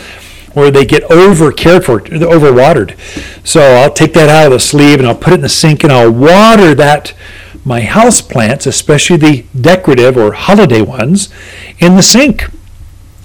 [0.56, 2.96] where they get over cared for, over watered.
[3.44, 5.84] So I'll take that out of the sleeve and I'll put it in the sink
[5.84, 7.13] and I'll water that
[7.65, 11.30] my house plants, especially the decorative or holiday ones,
[11.80, 12.50] in the sink.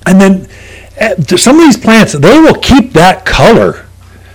[0.07, 0.49] And then
[0.97, 3.87] eh, some of these plants they will keep that color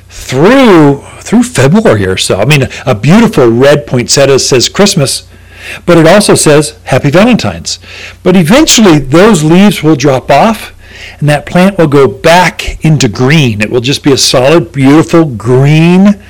[0.09, 2.39] through through February or so.
[2.39, 5.27] I mean, a beautiful red poinsettia says Christmas,
[5.85, 7.79] but it also says Happy Valentine's.
[8.21, 10.74] But eventually, those leaves will drop off,
[11.19, 13.61] and that plant will go back into green.
[13.61, 16.21] It will just be a solid, beautiful green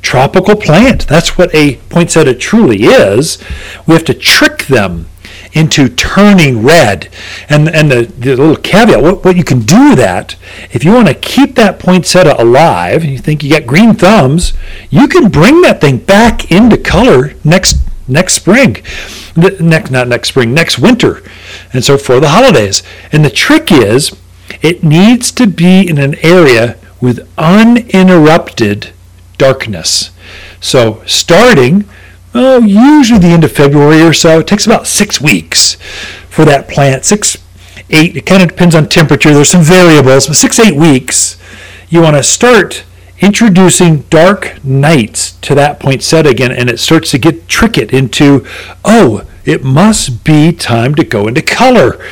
[0.00, 1.08] tropical plant.
[1.08, 3.42] That's what a poinsettia truly is.
[3.86, 5.06] We have to trick them
[5.54, 7.08] into turning red.
[7.48, 10.36] And, and the, the little caveat, what, what you can do with that,
[10.72, 14.52] if you want to keep that poinsettia alive, and you think you got green thumbs,
[14.90, 18.82] you can bring that thing back into color next next spring,
[19.36, 21.22] next not next spring, next winter,
[21.72, 22.82] and so for the holidays.
[23.12, 24.16] And the trick is,
[24.62, 28.92] it needs to be in an area with uninterrupted
[29.38, 30.10] darkness.
[30.60, 31.88] So starting
[32.34, 34.40] oh, usually the end of February or so.
[34.40, 35.74] It takes about six weeks
[36.28, 37.04] for that plant.
[37.04, 37.38] Six,
[37.90, 39.32] eight, it kind of depends on temperature.
[39.32, 41.40] There's some variables, but six, eight weeks,
[41.88, 42.84] you want to start
[43.20, 48.46] introducing dark nights to that poinsettia again, and it starts to get trick it into,
[48.84, 52.02] oh, it must be time to go into color.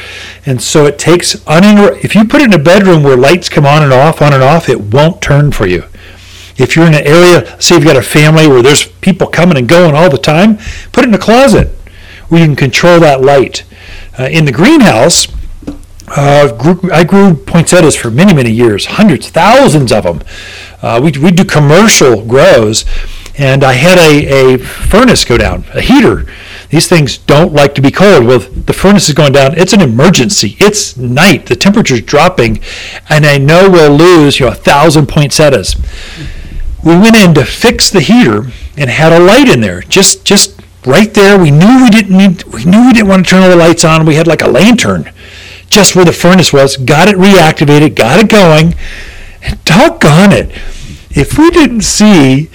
[0.44, 3.82] And so it takes if you put it in a bedroom where lights come on
[3.82, 5.84] and off, on and off, it won't turn for you.
[6.56, 9.68] If you're in an area, say you've got a family where there's people coming and
[9.68, 10.58] going all the time,
[10.92, 11.68] put it in a closet
[12.28, 13.64] where you can control that light.
[14.18, 15.26] Uh, in the greenhouse,
[16.14, 20.22] uh, grew, I grew poinsettias for many, many years, hundreds, thousands of them.
[20.81, 22.85] Uh, we, we do commercial grows,
[23.38, 26.27] and I had a, a furnace go down, a heater.
[26.70, 28.27] These things don't like to be cold.
[28.27, 29.57] Well, the furnace is going down.
[29.59, 30.57] It's an emergency.
[30.59, 31.46] It's night.
[31.46, 32.61] The temperature's dropping,
[33.09, 35.77] and I know we'll lose you know a thousand poinsettias
[36.83, 38.46] we went in to fix the heater
[38.77, 41.38] and had a light in there, just just right there.
[41.38, 43.85] We knew we didn't need, we knew we didn't want to turn all the lights
[43.85, 44.05] on.
[44.05, 45.12] We had like a lantern
[45.72, 46.76] just where the furnace was.
[46.76, 48.74] Got it reactivated, got it going.
[49.42, 50.50] And doggone it,
[51.11, 52.50] if we didn't see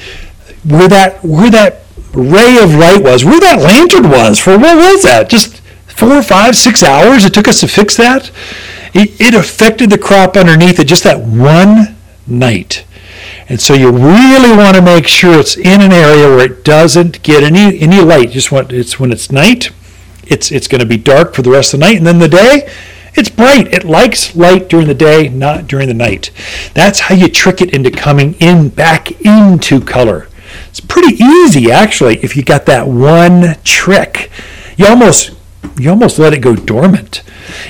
[0.63, 1.81] where that where that
[2.13, 5.29] ray of light was, where that lantern was for what was that?
[5.29, 8.31] Just four, five, six hours it took us to fix that.
[8.93, 12.85] It, it affected the crop underneath it just that one night.
[13.49, 17.23] And so you really want to make sure it's in an area where it doesn't
[17.23, 18.31] get any any light.
[18.31, 19.71] Just want it's when it's night,
[20.25, 22.27] it's it's going to be dark for the rest of the night, and then the
[22.27, 22.69] day,
[23.17, 23.73] it's bright.
[23.73, 26.31] It likes light during the day, not during the night.
[26.73, 30.27] That's how you trick it into coming in back into color.
[30.69, 34.29] It's pretty easy actually if you got that one trick.
[34.77, 35.31] You almost
[35.77, 37.23] you almost let it go dormant.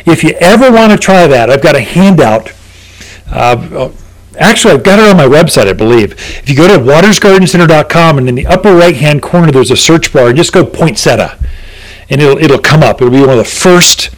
[0.05, 2.53] If you ever want to try that, I've got a handout.
[3.29, 3.91] Uh,
[4.37, 6.13] Actually, I've got it on my website, I believe.
[6.13, 10.13] If you go to watersgardencenter.com and in the upper right hand corner, there's a search
[10.13, 11.39] bar, just go poinsettia,
[12.09, 13.01] and it'll it'll come up.
[13.01, 14.11] It'll be one of the first,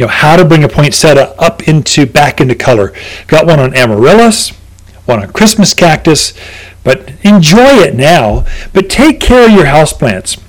[0.00, 2.94] you know, how to bring a poinsettia up into back into color.
[3.26, 4.48] Got one on amaryllis,
[5.04, 6.32] one on Christmas cactus,
[6.82, 8.46] but enjoy it now.
[8.72, 10.40] But take care of your houseplants.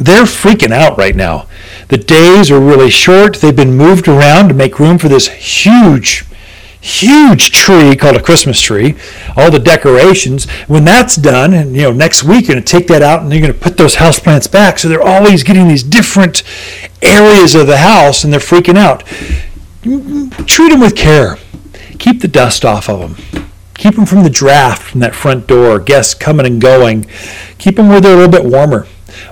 [0.00, 1.48] They're freaking out right now.
[1.88, 3.38] The days are really short.
[3.38, 6.24] They've been moved around to make room for this huge
[6.80, 8.94] huge tree called a Christmas tree,
[9.36, 10.48] all the decorations.
[10.66, 13.32] When that's done, and you know, next week you're going to take that out and
[13.32, 14.78] you're going to put those house plants back.
[14.78, 16.42] So they're always getting these different
[17.02, 19.04] areas of the house and they're freaking out.
[20.46, 21.36] Treat them with care.
[21.98, 23.46] Keep the dust off of them.
[23.74, 27.06] Keep them from the draft from that front door, guests coming and going.
[27.58, 28.86] Keep them where they're a little bit warmer.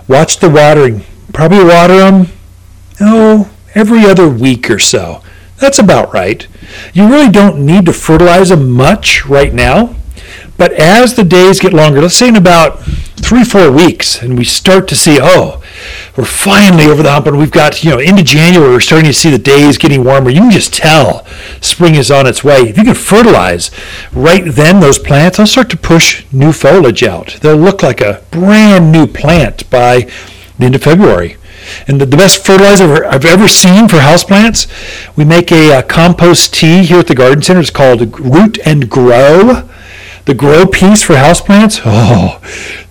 [0.08, 1.02] Watch the watering.
[1.32, 2.28] Probably water them,
[3.00, 5.22] oh, every other week or so.
[5.58, 6.46] That's about right.
[6.92, 9.94] You really don't need to fertilize them much right now.
[10.56, 12.82] But as the days get longer, let's say in about
[13.16, 15.62] three, four weeks, and we start to see, oh,
[16.16, 19.12] we're finally over the hump and we've got, you know, into January, we're starting to
[19.12, 20.30] see the days getting warmer.
[20.30, 21.26] You can just tell
[21.60, 22.60] spring is on its way.
[22.60, 23.70] If you can fertilize
[24.12, 27.38] right then those plants, they'll start to push new foliage out.
[27.42, 30.10] They'll look like a brand new plant by
[30.58, 31.36] the end of February.
[31.86, 34.66] And the, the best fertilizer I've ever seen for houseplants,
[35.16, 37.60] we make a, a, uh, compost tea here at the garden center.
[37.60, 39.68] It's called Root and Grow.
[40.26, 42.40] The grow piece for houseplants, oh,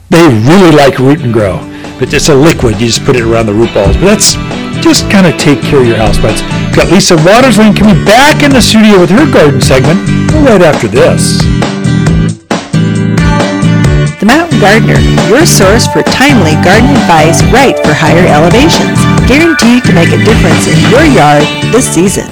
[0.10, 1.60] they really like root and grow.
[2.00, 3.98] But it's a liquid, you just put it around the root balls.
[3.98, 4.36] But that's
[4.82, 6.42] just kind of take care of your houseplants.
[6.68, 10.00] We've got Lisa Waters Lane coming back in the studio with her garden segment
[10.48, 11.44] right after this.
[14.20, 18.98] The Mountain Gardener, your source for timely garden advice right for higher elevations.
[19.28, 22.30] Guaranteed to make a difference in your yard this season.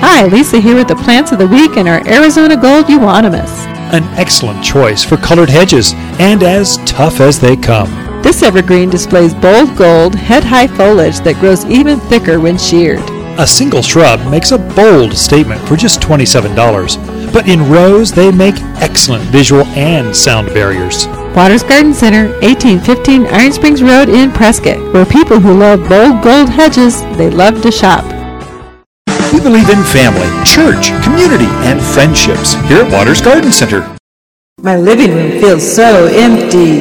[0.00, 3.50] Hi, Lisa here with the plants of the week and our Arizona Gold Euonymus.
[3.92, 7.90] An excellent choice for colored hedges and as tough as they come.
[8.22, 13.02] This evergreen displays bold gold, head high foliage that grows even thicker when sheared.
[13.38, 18.54] A single shrub makes a bold statement for just $27, but in rows they make
[18.76, 21.06] excellent visual and sound barriers.
[21.34, 26.48] Waters Garden Center, 1815 Iron Springs Road in Prescott, where people who love bold gold
[26.48, 28.04] hedges, they love to shop.
[29.32, 33.96] We believe in family, church, community, and friendships here at Waters Garden Center.
[34.60, 36.80] My living room feels so empty.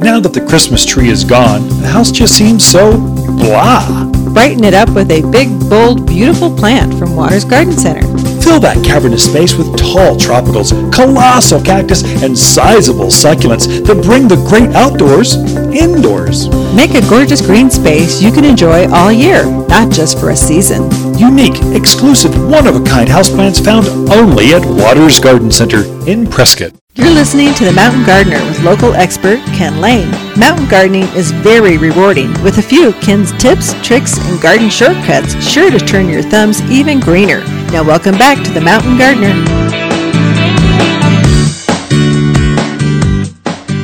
[0.00, 4.10] Now that the Christmas tree is gone, the house just seems so blah.
[4.34, 8.33] Brighten it up with a big, bold, beautiful plant from Waters Garden Center.
[8.44, 14.36] Fill that cavernous space with tall tropicals, colossal cactus, and sizable succulents that bring the
[14.44, 15.36] great outdoors
[15.72, 16.48] indoors.
[16.76, 20.90] Make a gorgeous green space you can enjoy all year, not just for a season.
[21.16, 26.72] Unique, exclusive, one-of-a-kind houseplants found only at Waters Garden Center in Prescott.
[26.96, 30.10] You're listening to The Mountain Gardener with local expert Ken Lane.
[30.38, 35.70] Mountain gardening is very rewarding with a few Ken's tips, tricks, and garden shortcuts sure
[35.70, 37.42] to turn your thumbs even greener.
[37.74, 39.34] Now welcome back to The Mountain Gardener.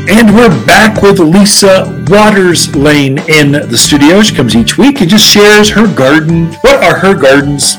[0.09, 4.22] And we're back with Lisa Waters Lane in the studio.
[4.22, 6.53] She comes each week and just shares her garden.
[6.61, 7.79] What are her gardens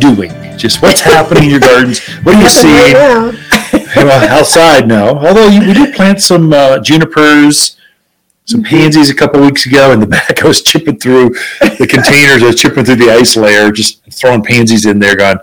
[0.00, 0.32] doing?
[0.58, 2.00] Just what's happening in your gardens?
[2.24, 2.94] What are you seeing?
[3.94, 5.10] well, outside, now.
[5.10, 7.75] Although you, we do plant some uh, junipers,
[8.46, 9.92] some pansies a couple weeks ago.
[9.92, 11.30] In the back, I was chipping through
[11.60, 12.42] the containers.
[12.42, 15.38] I was chipping through the ice layer, just throwing pansies in there, going,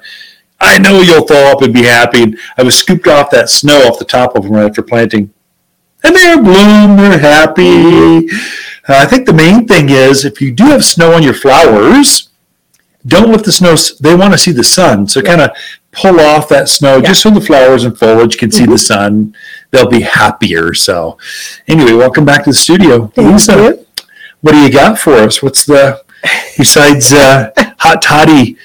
[0.59, 2.23] I know you'll thaw up and be happy.
[2.23, 5.33] And I was scooped off that snow off the top of them right after planting.
[6.03, 8.29] And they're bloom, they're happy.
[8.87, 12.29] Uh, I think the main thing is if you do have snow on your flowers,
[13.05, 15.07] don't let the snow, they want to see the sun.
[15.07, 15.51] So kind of
[15.91, 19.35] pull off that snow just so the flowers and foliage can see the sun.
[19.73, 20.75] They'll be happier.
[20.75, 21.17] So,
[21.67, 23.07] anyway, welcome back to the studio.
[23.07, 23.85] Thank Lisa, you.
[24.41, 25.41] what do you got for us?
[25.41, 26.03] What's the,
[26.55, 28.55] besides uh, hot toddy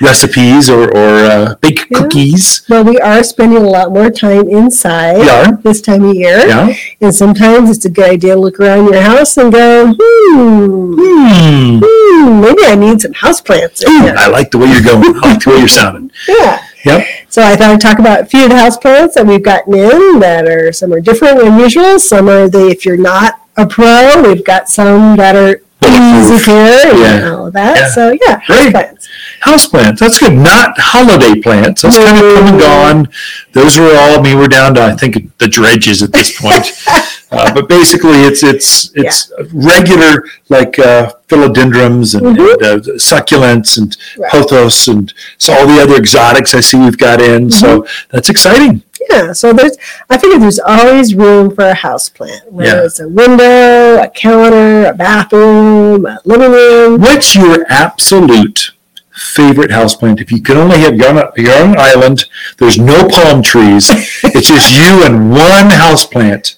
[0.00, 1.98] recipes or, or uh, bake Yeah.
[2.00, 2.66] cookies?
[2.68, 5.52] Well, we are spending a lot more time inside We are.
[5.62, 6.44] this time of year.
[6.44, 6.74] Yeah.
[7.00, 11.78] And sometimes it's a good idea to look around your house and go, hmm, Hmm.
[11.84, 14.14] hmm maybe I need some houseplants in here.
[14.18, 15.04] I like the way you're going.
[15.22, 16.10] I like the way you're sounding.
[16.28, 16.64] Yeah.
[16.84, 17.06] Yep.
[17.30, 20.18] So I thought I'd talk about a few of the houseplants that we've gotten in
[20.20, 21.98] that are some are different than usual.
[21.98, 26.90] Some are the if you're not a pro, we've got some that are easy care
[26.90, 27.30] and Yeah.
[27.30, 27.76] all of that.
[27.76, 27.88] Yeah.
[27.88, 29.08] So yeah, houseplants.
[29.42, 30.32] Houseplants, that's good.
[30.32, 31.82] Not holiday plants.
[31.82, 32.60] That's kind of come and mm.
[32.60, 33.08] gone.
[33.52, 36.72] Those are all, I mean, we're down to, I think, the dredges at this point.
[37.30, 43.88] uh, but basically, it's it's it's regular, like uh, philodendrons and, and uh, succulents and
[43.98, 44.22] Mm-hmm.
[44.22, 44.32] Right.
[44.32, 47.50] pothos and so all the other exotics I see we've got in.
[47.50, 48.08] So Mm-hmm.
[48.10, 48.82] that's exciting.
[49.10, 49.76] Yeah, so there's
[50.10, 52.84] I figure there's always room for a houseplant, whether Yeah.
[52.84, 57.00] it's a window, a counter, a bathroom, a living room.
[57.00, 58.72] What's your absolute
[59.12, 60.20] favorite houseplant?
[60.20, 62.24] If you could only have your own, your own island,
[62.58, 63.88] there's no palm trees,
[64.24, 66.56] it's just you and one houseplant.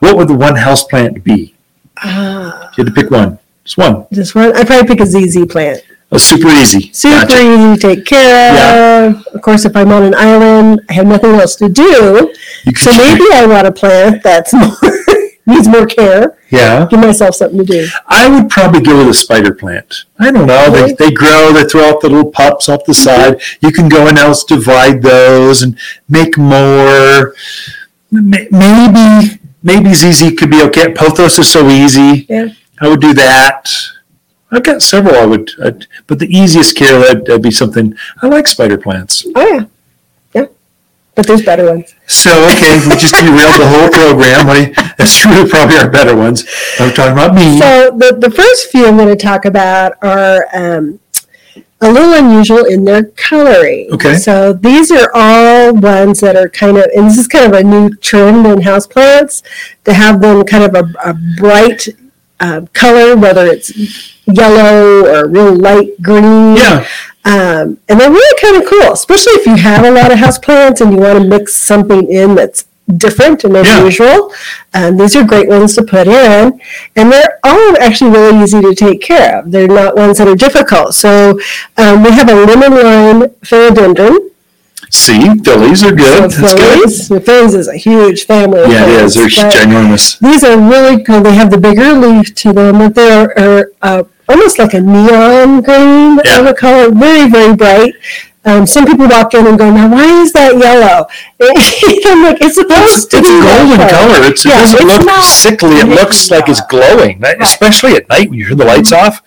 [0.00, 1.54] What would the one house plant be?
[2.02, 4.06] If you had to pick one, just one.
[4.10, 5.82] this one I'd probably pick a ZZ plant.
[6.10, 6.90] Oh, super easy.
[6.92, 7.34] Super Gotcha.
[7.34, 9.26] easy to take care of.
[9.26, 12.32] Of course, if I'm on an island, I have nothing else to do.
[12.64, 14.74] You could So maybe I want a plant that's more
[15.48, 16.38] needs more care.
[16.50, 16.86] yeah.
[16.86, 17.88] Give myself something to do.
[18.06, 20.04] I would probably go with a spider plant.
[20.18, 20.70] I don't know.
[20.70, 23.32] They, they grow, they throw out the little pups off the mm-hmm.
[23.34, 23.42] side.
[23.60, 27.34] You can go and else divide those and make more.
[28.10, 30.92] Maybe, maybe ZZ could be okay.
[30.94, 32.26] Pothos is so easy.
[32.28, 32.48] Yeah.
[32.80, 33.70] I would do that.
[34.50, 37.94] I've got several I would, I'd, but the easiest care would be something.
[38.22, 39.26] I like spider plants.
[39.36, 39.64] Oh yeah,
[40.32, 40.46] yeah.
[41.14, 41.94] But there's better ones.
[42.06, 44.46] So okay, we just derailed the whole program.
[44.96, 46.46] That's really probably our better ones.
[46.78, 47.58] I'm talking about me.
[47.58, 50.98] So the, the first few I'm going to talk about are um,
[51.80, 53.88] a little unusual in their coloring.
[53.92, 54.14] Okay.
[54.16, 57.62] So these are all ones that are kind of, and this is kind of a
[57.62, 59.42] new trend in houseplants
[59.84, 61.88] to have them kind of a, a bright
[62.40, 63.70] uh, color, whether it's
[64.26, 66.56] yellow or real light green.
[66.56, 66.86] yeah,
[67.24, 70.80] Um, and they're really kind of cool, especially if you have a lot of houseplants
[70.80, 72.64] and you want to mix something in that's
[72.96, 73.78] different and Yeah.
[73.78, 74.32] unusual.
[74.74, 76.60] Um, these are great ones to put in,
[76.96, 79.50] and they're all actually really easy to take care of.
[79.52, 80.94] They're not ones that are difficult.
[80.94, 81.38] So
[81.76, 84.16] um, we have a lemon lime philodendron.
[84.90, 86.32] see, Phillies are good.
[86.32, 86.58] So That's good.
[86.60, 88.60] phillies, the phillies is a huge family.
[88.72, 89.14] Yeah, it is.
[89.14, 90.18] They're ginormous.
[90.20, 91.20] these are really cool.
[91.20, 95.60] They have the bigger leaf to them, but they're are, uh, almost like a neon
[95.62, 96.40] green Yeah.
[96.40, 97.92] of a color, very, very bright.
[98.48, 101.06] Um, some people walk in and go, "Now, why is that yellow?"
[101.40, 104.26] I'm like, "It's supposed It's, to it's be golden color.
[104.28, 105.70] It's, it Yeah, doesn't it's look not sickly.
[105.76, 109.22] It looks like it's glowing, That- especially at night when you turn the lights off.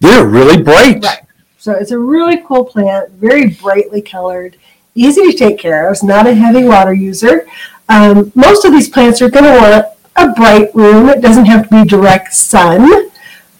[0.00, 1.02] They're really bright.
[1.04, 1.18] Right.
[1.58, 4.56] So it's a really cool plant, very brightly colored,
[4.94, 5.92] easy to take care of.
[5.92, 7.46] It's not a heavy water user.
[7.88, 11.08] Um, most of these plants are going to want a bright room.
[11.10, 13.10] It doesn't have to be direct sun,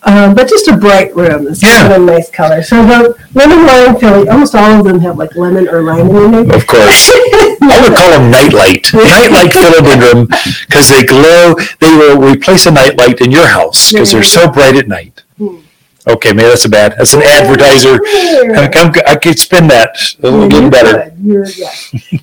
[0.03, 1.47] um, but just a bright room.
[1.49, 1.83] It's Yeah.
[1.83, 2.63] kind of a nice color.
[2.63, 6.33] So the lemon lime Philly, almost all of them have like lemon or lime in
[6.33, 6.51] them.
[6.51, 7.13] Of course.
[7.63, 10.29] I would call them nightlight, nightlight philodendron,
[10.67, 11.55] because they glow.
[11.81, 15.23] They will replace a nightlight in your house because they're so bright at night.
[15.37, 15.59] Hmm.
[16.09, 16.95] Okay, maybe that's a bad.
[16.97, 18.01] That's an advertiser.
[18.57, 21.13] I, could spin that a little bit better.
[21.21, 21.43] Yeah.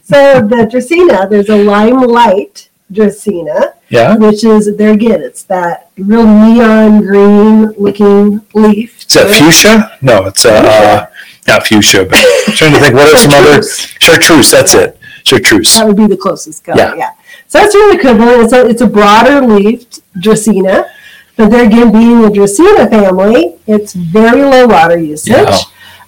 [0.04, 5.22] so the Dracaena, there's a lime light Dracaena, Yeah, which is there again.
[5.22, 9.00] It's that real neon green looking leaf.
[9.00, 9.98] is that fuchsia?
[10.02, 11.06] No, it's uh, uh
[11.48, 12.06] not fuchsia.
[12.06, 12.96] But I'm trying to think.
[12.96, 13.62] What are some other
[14.00, 14.52] chartreuse?
[14.52, 14.98] That's it.
[15.24, 15.76] Chartreuse.
[15.78, 16.78] That would be the closest color.
[16.78, 16.96] Yeah.
[16.96, 17.12] Yeah.
[17.48, 18.16] So that's really cool.
[18.44, 20.90] It's a it's a broader leafed Dracaena,
[21.36, 25.58] but there again, being the Dracaena family, it's very low water usage, Yeah.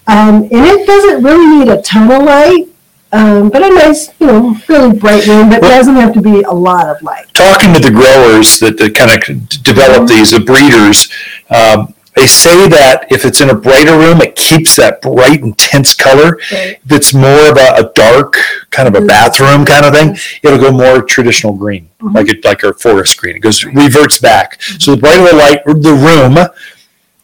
[0.06, 2.66] um, and it doesn't really need a ton of light.
[3.12, 6.42] Um, but a nice, you know, really bright room, but Well- doesn't have to be
[6.42, 7.26] a lot of light.
[7.34, 11.08] talking to the growers that, that kind of develop these, the breeders,
[11.50, 15.94] um, they say that if it's in a brighter room, it keeps that bright, intense
[15.94, 16.38] color.
[16.52, 16.78] Right.
[16.84, 18.36] If it's more of a, a dark,
[18.70, 22.62] kind of a bathroom kind of thing, it'll go more traditional green, like it, like
[22.64, 23.36] our forest green.
[23.36, 24.60] It goes reverts back.
[24.60, 26.48] So the brighter the light, the room,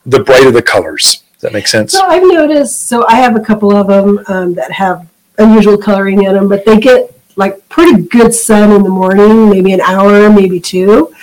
[0.07, 1.23] the brighter the colors.
[1.35, 1.93] Does that make sense?
[1.93, 5.07] So I've noticed, so I have a couple of them um, that have
[5.39, 9.73] unusual coloring in them, but they get like pretty good sun in the morning, maybe
[9.73, 11.15] an hour, maybe two.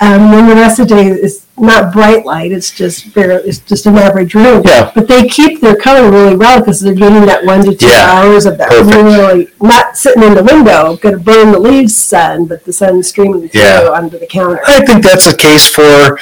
[0.00, 3.60] Um, then the rest of the day is not bright light; it's just very, it's
[3.60, 4.62] just an average room.
[4.64, 4.90] Yeah.
[4.94, 8.10] But they keep their color really well because they're getting that one to two Yeah.
[8.12, 8.92] hours of that Perfect.
[8.94, 13.02] really not sitting in the window, going to burn the leaves sun, but the sun
[13.04, 13.88] streaming through Yeah.
[13.94, 14.60] onto the counter.
[14.66, 16.18] I think that's the case for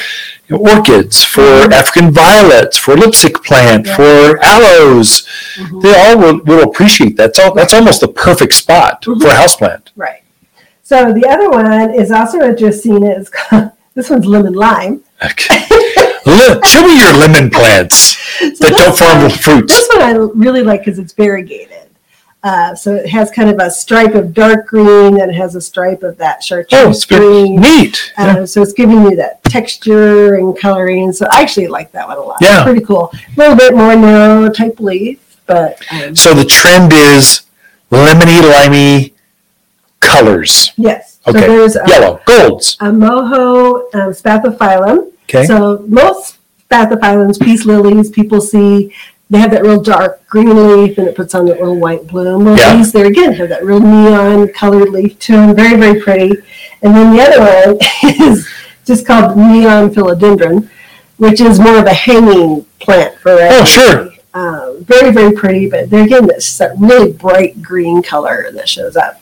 [0.49, 1.72] you know, orchids, for mm-hmm.
[1.72, 3.97] African violets, for lipstick plant, Yeah.
[3.97, 5.26] for aloes.
[5.57, 5.80] Mm-hmm.
[5.80, 7.34] They all will, will appreciate that.
[7.34, 9.20] That's, all, that's almost the perfect spot mm-hmm.
[9.20, 9.90] for a houseplant.
[9.97, 10.22] Right.
[10.82, 13.18] So the other one is also Dracaena.
[13.18, 15.03] It's called, this one's lemon lime.
[15.24, 15.64] Okay.
[16.64, 19.74] Show me your lemon plants So that don't form one- fruits.
[19.74, 21.72] This one I really like because it's variegated.
[22.45, 25.61] Uh, so it has kind of a stripe of dark green and it has a
[25.61, 27.57] stripe of that Oh, chartreuse it's very green.
[27.61, 28.12] neat.
[28.18, 28.38] Yeah.
[28.38, 31.12] Uh, so it's giving you that texture and coloring.
[31.12, 32.38] So I actually like that one a lot.
[32.40, 32.64] It's Yeah.
[32.64, 33.12] pretty cool.
[33.14, 37.43] A little bit more narrow type leaf, but um, So the trend is
[37.93, 39.14] lemony, limey
[40.01, 40.72] colors.
[40.76, 41.20] yes.
[41.28, 41.40] Okay.
[41.40, 42.76] So there's a, Yellow, golds.
[42.80, 45.12] a moho um, spathiphyllum.
[45.24, 45.45] Okay.
[45.47, 46.38] So most
[46.68, 48.93] spathiphyllums, peace lilies, people see
[49.33, 52.45] they have that real dark green leaf and it puts on that little white bloom.
[52.45, 52.76] Well, Yeah.
[52.76, 56.33] these there again have that real neon colored leaf to them, very very pretty.
[56.83, 57.78] And then the other one
[58.28, 58.47] is
[58.85, 60.68] just called neon philodendron,
[61.16, 64.11] which is more of a hanging plant for Oh, sure.
[64.35, 68.97] Um, very very pretty, but there again, it's that really bright green color that shows
[68.97, 69.18] up.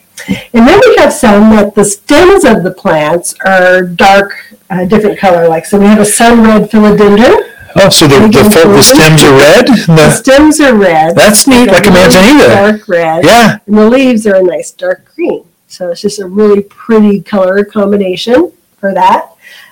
[0.52, 4.34] And then we have some that the stems of the plants are dark,
[4.70, 5.48] uh, different color.
[5.48, 7.46] Like so, we have a sun red philodendron.
[7.76, 9.66] Oh, so the, the, fo- the stems are red?
[9.66, 11.14] The the- stems are red.
[11.16, 12.48] that's neat, like a manzanita.
[12.48, 13.24] Dark red.
[13.24, 13.58] Yeah.
[13.66, 15.44] And the leaves are a nice dark green.
[15.68, 19.30] So it's just a really pretty color combination for that.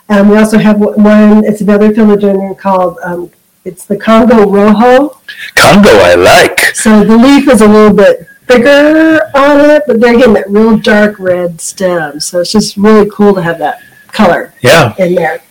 [0.08, 1.44] Um, we also have one.
[1.44, 2.98] It's another philodendron called.
[3.02, 3.30] Um,
[3.64, 5.20] it's the Congo Rojo.
[5.56, 6.60] Congo, I like.
[6.76, 10.78] So the leaf is a little bit bigger on it, but they're getting that real
[10.78, 12.20] dark red stem.
[12.20, 14.94] So it's just really cool to have that color Yeah.
[14.98, 15.42] in there.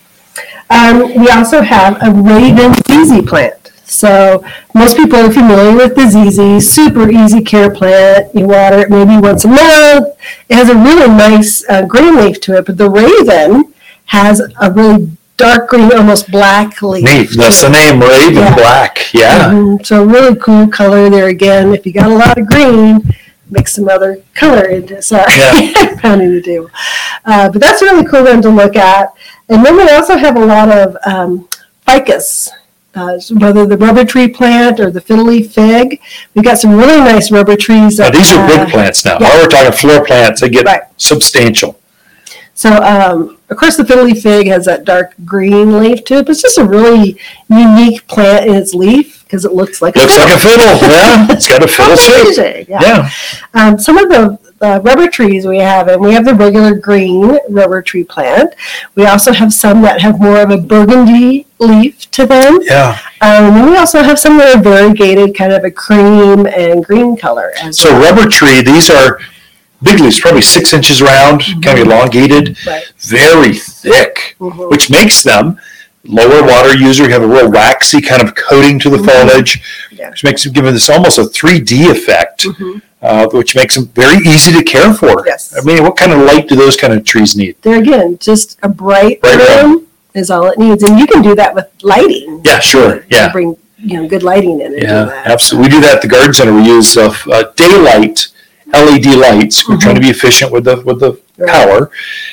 [0.70, 3.72] Um, we also have a raven ZZ plant.
[3.86, 4.44] So
[4.76, 8.34] most people are familiar with the ZZ, super easy care plant.
[8.36, 10.08] You water it maybe once a month.
[10.50, 13.74] It has a really nice uh, green leaf to it, but the raven
[14.08, 17.06] has a really dark green, almost black leaf.
[17.06, 17.30] Neat.
[17.38, 18.56] That's the name, Raven Yeah.
[18.56, 19.14] Black.
[19.14, 19.52] Yeah.
[19.52, 19.86] Mhm.
[19.86, 21.74] So really cool color there again.
[21.74, 23.02] If you got a lot of green,
[23.50, 25.02] mix some other color into.
[25.02, 25.24] Sorry,
[26.02, 26.70] pounding the table.
[27.26, 29.14] Uh, but that's a really cool one to look at.
[29.50, 31.48] And then we also have a lot of um,
[31.86, 32.50] ficus.
[32.96, 36.02] Uh, whether the rubber tree plant or the fiddle leaf fig,
[36.34, 38.00] we've got some really nice rubber trees.
[38.00, 39.18] Now, these are big plants now.
[39.22, 39.28] yeah.
[39.28, 40.42] Now we're talking floor plants.
[40.42, 40.82] They get Right.
[40.98, 41.80] substantial.
[42.56, 46.26] So, um, of course, the fiddle leaf fig has that dark green leaf to it,
[46.26, 50.16] but it's just a really unique plant in its leaf because it looks like Looks
[50.18, 50.90] a like a fiddle.
[50.90, 51.28] Yeah.
[51.30, 52.68] It's got a fiddle shape.
[52.70, 52.80] Yeah.
[52.82, 53.10] Yeah.
[53.54, 57.38] Um, some of the, the rubber trees we have, and we have the regular green
[57.50, 58.56] rubber tree plant.
[58.96, 62.60] We also have some that have more of a burgundy leaf to them.
[62.62, 62.98] Yeah.
[63.22, 67.16] Um, and we also have some that are variegated, kind of a cream and green
[67.18, 67.52] color.
[67.62, 68.16] As So well.
[68.16, 69.20] rubber tree, these are
[69.84, 72.84] big leaves, probably six inches round, kind of elongated, Right.
[73.00, 74.70] very thick, Mhm.
[74.72, 75.60] which makes them
[76.08, 77.04] lower water user.
[77.04, 80.10] You have a real waxy kind of coating to the foliage, Yeah.
[80.10, 82.46] which makes them give this almost a 3D effect,
[83.02, 85.24] uh, which makes them very easy to care for.
[85.26, 85.54] Yes.
[85.58, 87.56] I mean, what kind of light do those kind of trees need?
[87.62, 89.72] There again, just a bright Bright room.
[89.72, 92.42] room is all it needs, and you can do that with lighting.
[92.46, 92.96] Yeah, sure.
[92.96, 93.32] You Yeah.
[93.32, 95.28] bring you know good lighting in Yeah, that.
[95.28, 95.70] absolutely.
[95.70, 96.52] We do that at the garden center.
[96.54, 98.28] We use uh, uh, daylight
[98.74, 99.68] LED lights.
[99.70, 101.44] We're trying to be efficient with the with the Mm-hmm.
[101.44, 101.68] Right.
[101.68, 101.92] power,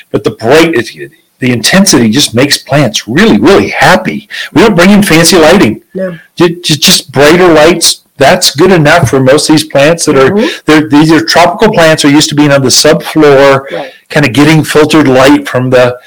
[0.09, 4.27] but the bright, it, the intensity just makes plants really, really happy.
[4.53, 5.83] We don't bring in fancy lighting.
[5.93, 6.17] No.
[6.35, 8.03] Ju- ju- Just brighter lights.
[8.17, 10.31] That's good enough for most of these plants that are.
[10.31, 10.63] Mhm.
[10.63, 12.05] They're, these are tropical plants.
[12.05, 13.91] Are used to being on the subfloor, Right.
[14.09, 15.97] kind of getting filtered light from the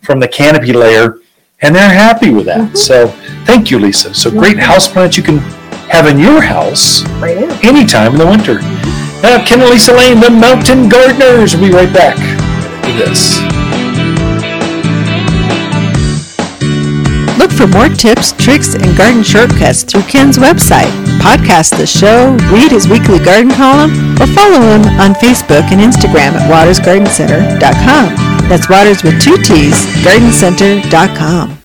[0.00, 1.18] from the canopy layer,
[1.60, 2.60] and they're happy with that.
[2.60, 2.76] Mm-hmm.
[2.76, 3.08] So,
[3.44, 4.14] thank you, Lisa.
[4.14, 5.38] So, great house plants you can
[5.90, 7.58] have in your house Right now.
[7.62, 8.60] anytime in the winter.
[9.22, 11.56] Now, Ken and Lisa Lane, the Mountain Gardeners.
[11.56, 13.40] We'll be right back to this.
[17.38, 20.90] Look for more tips, tricks, and garden shortcuts through Ken's website.
[21.22, 26.34] Podcast the show, read his weekly garden column, or follow him on Facebook and Instagram
[26.34, 28.48] at watersgardencenter.com.
[28.48, 31.58] That's Waters with two T's, gardencenter.com.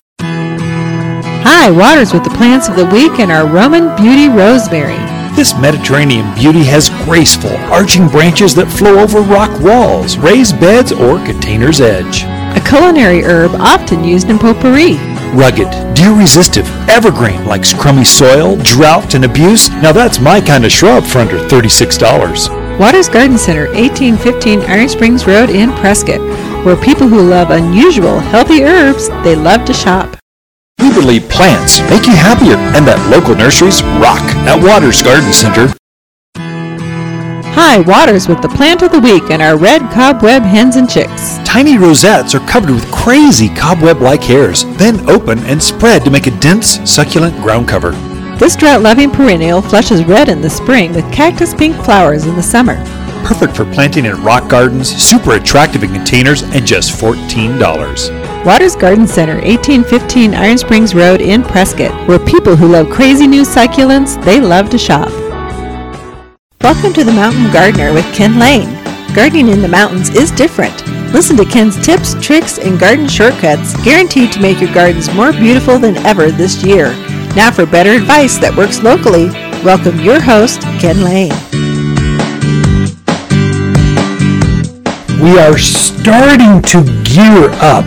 [1.46, 4.98] Hi, Waters with the plants of the week and our Roman Beauty Rosemary.
[5.34, 11.18] This Mediterranean beauty has graceful, arching branches that flow over rock walls, raised beds, or
[11.24, 12.22] container's edge.
[12.56, 14.96] A culinary herb often used in potpourri.
[15.34, 19.68] Rugged, deer-resistive, evergreen, likes crummy soil, drought, and abuse.
[19.68, 22.78] Now that's my kind of shrub for under $36.
[22.78, 26.20] Waters Garden Center, 1815 Iron Springs Road in Prescott,
[26.64, 30.16] where people who love unusual, healthy herbs, they love to shop.
[30.78, 35.74] We believe plants make you happier and that local nurseries rock at Waters Garden Center.
[37.56, 41.38] Hi, Waters with the plant of the week and our red cobweb hens and chicks.
[41.44, 46.36] Tiny rosettes are covered with crazy cobweb-like hairs, then open and spread to make a
[46.40, 47.92] dense, succulent ground cover.
[48.40, 52.74] This drought-loving perennial flushes red in the spring with cactus pink flowers in the summer.
[53.24, 58.44] Perfect for planting in rock gardens, super attractive in containers, and just $14.
[58.44, 63.42] Waters Garden Center, 1815 Iron Springs Road in Prescott, where people who love crazy new
[63.42, 65.23] succulents, they love to shop.
[66.64, 68.72] Welcome to the Mountain Gardener with Ken Lane.
[69.14, 70.74] Gardening in the mountains is different.
[71.12, 75.78] Listen to Ken's tips, tricks, and garden shortcuts guaranteed to make your gardens more beautiful
[75.78, 76.86] than ever this year.
[77.36, 79.26] Now for better advice that works locally,
[79.62, 81.36] welcome your host, Ken Lane.
[85.20, 87.84] We are starting to gear up.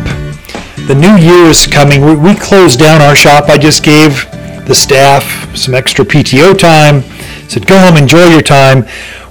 [0.85, 2.05] The new year is coming.
[2.05, 3.49] We, we closed down our shop.
[3.49, 4.29] I just gave
[4.67, 5.25] the staff
[5.57, 7.01] some extra PTO time.
[7.47, 8.85] Said, go home, enjoy your time.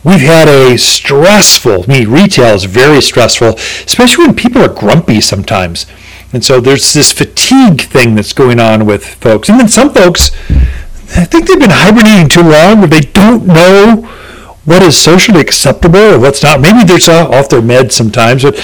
[0.05, 5.21] We've had a stressful, I mean, retail is very stressful, especially when people are grumpy
[5.21, 5.87] sometimes.
[6.33, 9.49] And so there's this fatigue thing that's going on with folks.
[9.49, 10.31] And then some folks,
[11.17, 14.09] I think they've been hibernating too long, or they don't know
[14.65, 16.61] what is socially acceptable or what's not.
[16.61, 18.57] Maybe they're off their meds sometimes, but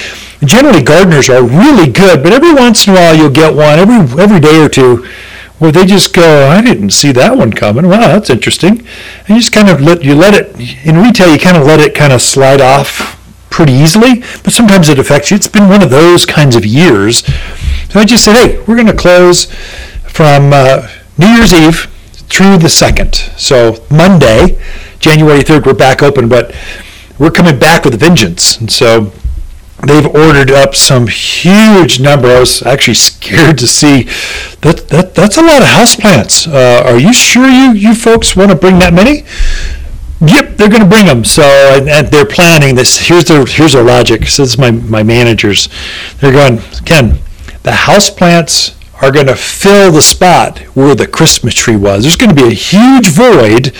[0.44, 2.22] generally gardeners are really good.
[2.22, 5.06] But every once in a while, you'll get one every every day or two
[5.62, 7.88] where they just go, "I didn't see that one coming.
[7.88, 8.80] Wow, that's interesting."
[9.20, 11.32] And you just kind of let you let it in retail.
[11.32, 13.16] You kind of let it kind of slide off
[13.48, 15.36] pretty easily, but sometimes it affects you.
[15.36, 17.24] It's been one of those kinds of years.
[17.90, 19.44] So I just said, "Hey, we're going to close
[20.08, 21.86] from uh, New Year's Eve
[22.32, 23.14] through the second.
[23.36, 24.58] So Monday,
[24.98, 26.54] January 3rd, we're back open, but
[27.18, 28.58] we're coming back with a vengeance.
[28.58, 29.12] And so
[29.86, 32.28] they've ordered up some huge number.
[32.28, 34.04] I was actually scared to see
[34.60, 36.46] that, that that's a lot of houseplants.
[36.46, 39.24] Uh, are you sure you, you folks want to bring that many?
[40.20, 41.24] Yep, they're going to bring them.
[41.24, 42.96] So, and, and they're planning this.
[42.96, 44.26] Here's their here's their logic.
[44.28, 45.68] So this is my my managers.
[46.20, 47.18] They're going, Ken,
[47.64, 52.04] the houseplants are going to fill the spot where the Christmas tree was.
[52.04, 53.74] There's going to be a huge void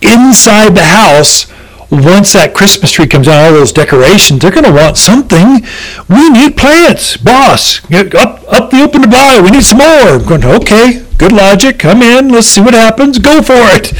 [0.00, 1.52] inside the house
[1.90, 5.64] once that Christmas tree comes out, all those decorations, they're going to want something.
[6.08, 7.80] We need plants, boss.
[7.90, 9.40] Up, up the open to buy.
[9.42, 10.20] We need some more.
[10.20, 11.78] I'm going, okay, good logic.
[11.78, 12.28] Come in.
[12.28, 13.18] Let's see what happens.
[13.18, 13.92] Go for it.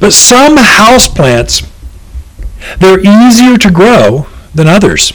[0.00, 1.62] But some house plants,
[2.78, 5.12] they're easier to grow than others.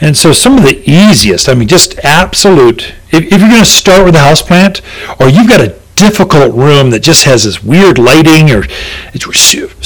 [0.00, 3.64] And so some of the easiest, I mean, just absolute, if, if you're going to
[3.64, 4.82] start with a house plant
[5.18, 8.64] or you've got a difficult room that just has this weird lighting or
[9.12, 9.26] it's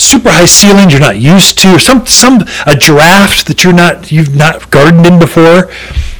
[0.00, 4.10] super high ceilings you're not used to or some some a draft that you're not
[4.10, 5.70] you've not gardened in before.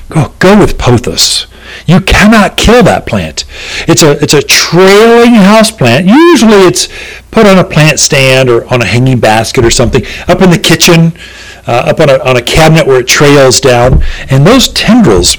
[0.08, 1.46] Go go with pothos.
[1.86, 3.44] You cannot kill that plant.
[3.86, 6.06] It's a it's a trailing house plant.
[6.06, 6.88] Usually it's
[7.30, 10.58] put on a plant stand or on a hanging basket or something up in the
[10.58, 11.12] kitchen
[11.66, 14.02] uh, up on a, on a cabinet where it trails down.
[14.30, 15.36] And those tendrils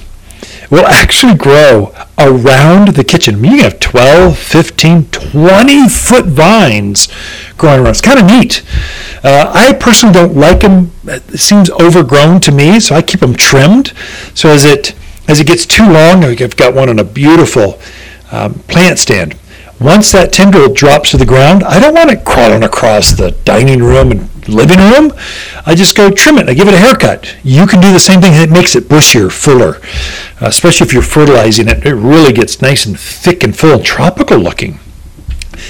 [0.69, 3.43] will actually grow around the kitchen.
[3.43, 7.07] You can have 12, 15, 20 foot vines
[7.57, 7.89] growing around.
[7.89, 8.63] It's kind of neat.
[9.23, 10.91] Uh, I personally don't like them.
[11.05, 13.93] It seems overgrown to me, so I keep them trimmed.
[14.35, 14.95] So as it
[15.27, 17.79] as it gets too long, I've got one on a beautiful
[18.31, 19.37] um, plant stand.
[19.79, 23.81] Once that tendril drops to the ground, I don't want it crawling across the dining
[23.81, 25.13] room and living room.
[25.65, 26.49] I just go trim it.
[26.49, 27.35] I give it a haircut.
[27.43, 28.33] You can do the same thing.
[28.33, 29.77] It makes it bushier, fuller,
[30.41, 31.85] uh, especially if you're fertilizing it.
[31.85, 34.79] It really gets nice and thick and full and tropical looking.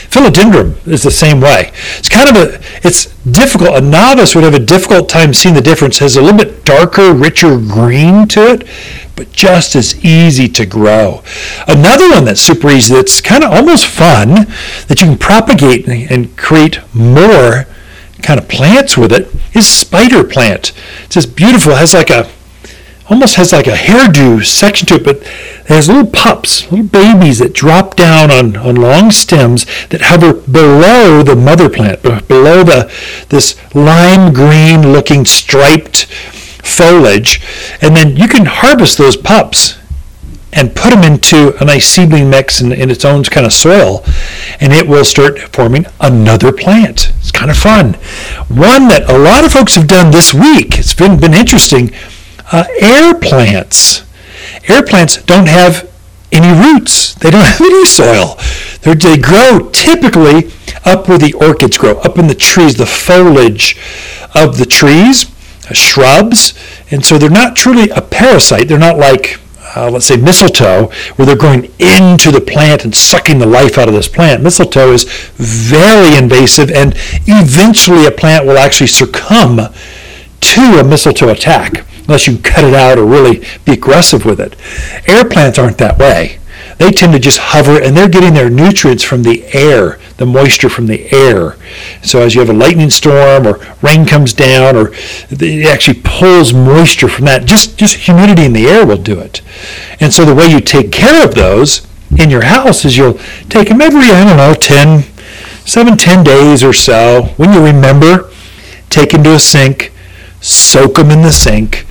[0.09, 1.71] Philodendron is the same way.
[1.97, 3.75] It's kind of a, it's difficult.
[3.75, 5.97] A novice would have a difficult time seeing the difference.
[5.97, 8.67] It has a little bit darker, richer green to it,
[9.15, 11.23] but just as easy to grow.
[11.67, 14.47] Another one that's super easy, that's kind of almost fun,
[14.87, 17.65] that you can propagate and create more
[18.21, 20.71] kind of plants with it, is spider plant.
[21.05, 21.73] It's just beautiful.
[21.73, 22.29] It has like a
[23.09, 27.39] almost has like a hairdo section to it, but it has little pups, little babies
[27.39, 32.91] that drop down on, on long stems that hover below the mother plant, below the
[33.29, 37.41] this lime green looking striped foliage.
[37.81, 39.78] And then you can harvest those pups
[40.51, 44.03] and put them into a nice seedling mix in, in its own kind of soil,
[44.59, 47.11] and it will start forming another plant.
[47.19, 47.93] It's kind of fun.
[48.47, 51.91] One that a lot of folks have done this week, it's been, been interesting
[52.51, 54.03] uh, air plants.
[54.67, 55.89] Air plants don't have
[56.31, 57.13] any roots.
[57.15, 58.37] They don't have any soil.
[58.81, 60.51] They're, they grow typically
[60.85, 63.77] up where the orchids grow, up in the trees, the foliage
[64.33, 65.25] of the trees,
[65.69, 66.53] uh, shrubs.
[66.91, 68.67] And so they're not truly a parasite.
[68.67, 69.39] They're not like,
[69.75, 73.87] uh, let's say, mistletoe, where they're going into the plant and sucking the life out
[73.87, 74.43] of this plant.
[74.43, 75.03] Mistletoe is
[75.35, 76.93] very invasive, and
[77.27, 79.59] eventually a plant will actually succumb
[80.41, 84.55] to a mistletoe attack unless you cut it out or really be aggressive with it.
[85.07, 86.39] Air plants aren't that way.
[86.79, 90.69] They tend to just hover and they're getting their nutrients from the air, the moisture
[90.69, 91.57] from the air.
[92.01, 94.91] So as you have a lightning storm or rain comes down or
[95.29, 99.41] it actually pulls moisture from that, just, just humidity in the air will do it.
[99.99, 101.85] And so the way you take care of those
[102.17, 103.19] in your house is you'll
[103.49, 105.03] take them every, I don't know, 10,
[105.65, 107.23] 7, 10 days or so.
[107.35, 108.31] When you remember,
[108.89, 109.91] take them to a sink,
[110.41, 111.85] soak them in the sink.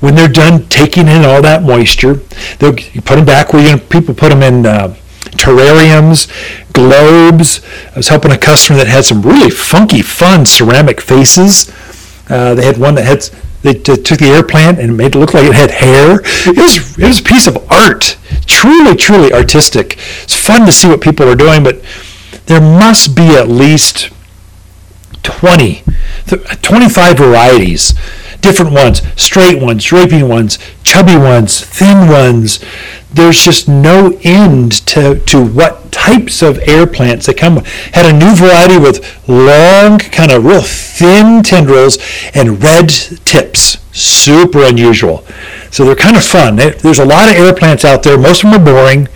[0.00, 2.14] When they're done taking in all that moisture,
[2.58, 4.94] they'll put them back where you people put them in uh,
[5.36, 6.28] terrariums,
[6.72, 7.64] globes.
[7.92, 11.72] I was helping a customer that had some really funky, fun ceramic faces.
[12.28, 13.28] Uh, they had one that had
[13.62, 16.20] they t- took the air plant and made it look like it had hair.
[16.22, 19.96] It was it was a piece of art, truly, truly artistic.
[20.22, 21.82] It's fun to see what people are doing, but
[22.46, 24.10] there must be at least
[25.22, 25.82] 20
[26.26, 27.94] 25 varieties,
[28.40, 32.64] different ones, straight ones, draping ones, chubby ones, thin ones.
[33.12, 37.56] There's just no end to, to what types of air plants that come.
[37.56, 37.66] With.
[37.66, 41.98] Had a new variety with long, kind of real thin tendrils
[42.34, 43.78] and red tips.
[43.92, 45.24] Super unusual.
[45.70, 46.56] So they're kind of fun.
[46.56, 48.18] There's a lot of air plants out there.
[48.18, 49.08] Most of them are boring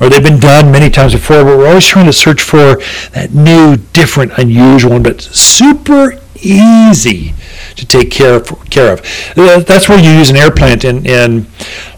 [0.00, 2.76] or they've been done many times before, but we're always trying to search for
[3.12, 7.34] that new, different, unusual one, but super easy
[7.76, 8.70] to take care of.
[8.70, 9.66] Care of.
[9.66, 11.46] That's where you use an air plant in, in,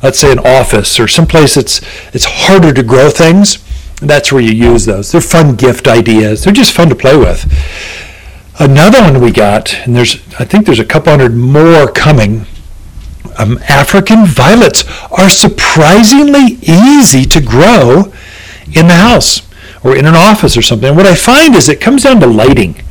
[0.02, 1.80] let's say, an office or someplace that's
[2.14, 3.58] it's harder to grow things.
[4.00, 5.12] That's where you use those.
[5.12, 6.44] They're fun gift ideas.
[6.44, 7.44] They're just fun to play with.
[8.58, 12.46] Another one we got, and there's I think there's a couple hundred more coming.
[13.38, 18.12] Um, African violets are surprisingly easy to grow
[18.66, 19.46] in the house
[19.84, 20.88] or in an office or something.
[20.88, 22.82] And what I find is it comes down to lighting.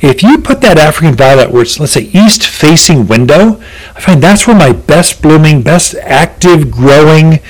[0.00, 3.60] If you put that African violet where it's, let's say, east facing window,
[3.94, 7.40] I find that's where my best blooming, best active growing,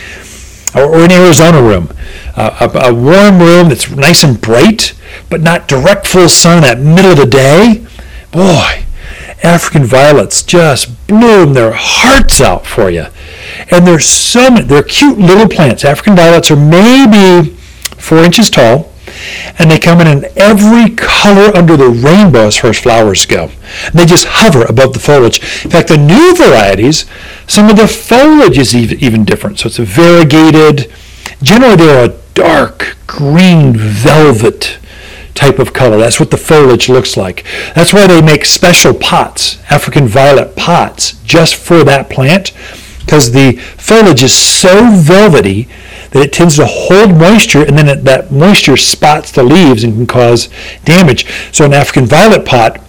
[0.75, 1.89] or, an Arizona room,
[2.37, 4.95] uh, a, a, warm room that's nice and bright,
[5.31, 7.87] but not direct full sun at middle of the day.
[8.31, 8.85] Boy,
[9.43, 13.07] African violets just bloom their hearts out for you.
[13.71, 15.85] And they're so many, they're cute little plants.
[15.85, 17.51] African violets are maybe
[17.97, 18.93] four inches tall
[19.59, 23.51] and they come in every color under the rainbow as far as flowers go.
[23.93, 25.41] They just hover above the foliage.
[25.65, 27.07] In fact, the new varieties,
[27.47, 29.59] some of the foliage is even different.
[29.59, 30.93] So it's a variegated,
[31.43, 34.79] generally they're a dark green velvet
[35.35, 35.99] type of color.
[35.99, 37.45] That's what the foliage looks like.
[37.75, 42.53] That's why they make special pots, African violet pots, just for that plant,
[43.01, 45.69] because the foliage is so velvety
[46.11, 49.95] that it tends to hold moisture and then it, that moisture spots the leaves and
[49.95, 50.49] can cause
[50.85, 51.27] damage.
[51.53, 52.81] So an African violet pot,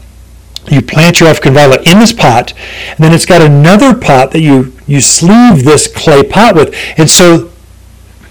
[0.69, 2.53] you plant your African violet in this pot,
[2.89, 6.75] and then it's got another pot that you, you sleeve this clay pot with.
[6.97, 7.51] And so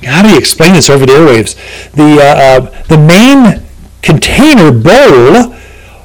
[0.04, 1.54] how do you explain this over the airwaves?
[1.92, 3.62] The, uh, uh, the main
[4.02, 5.56] container bowl,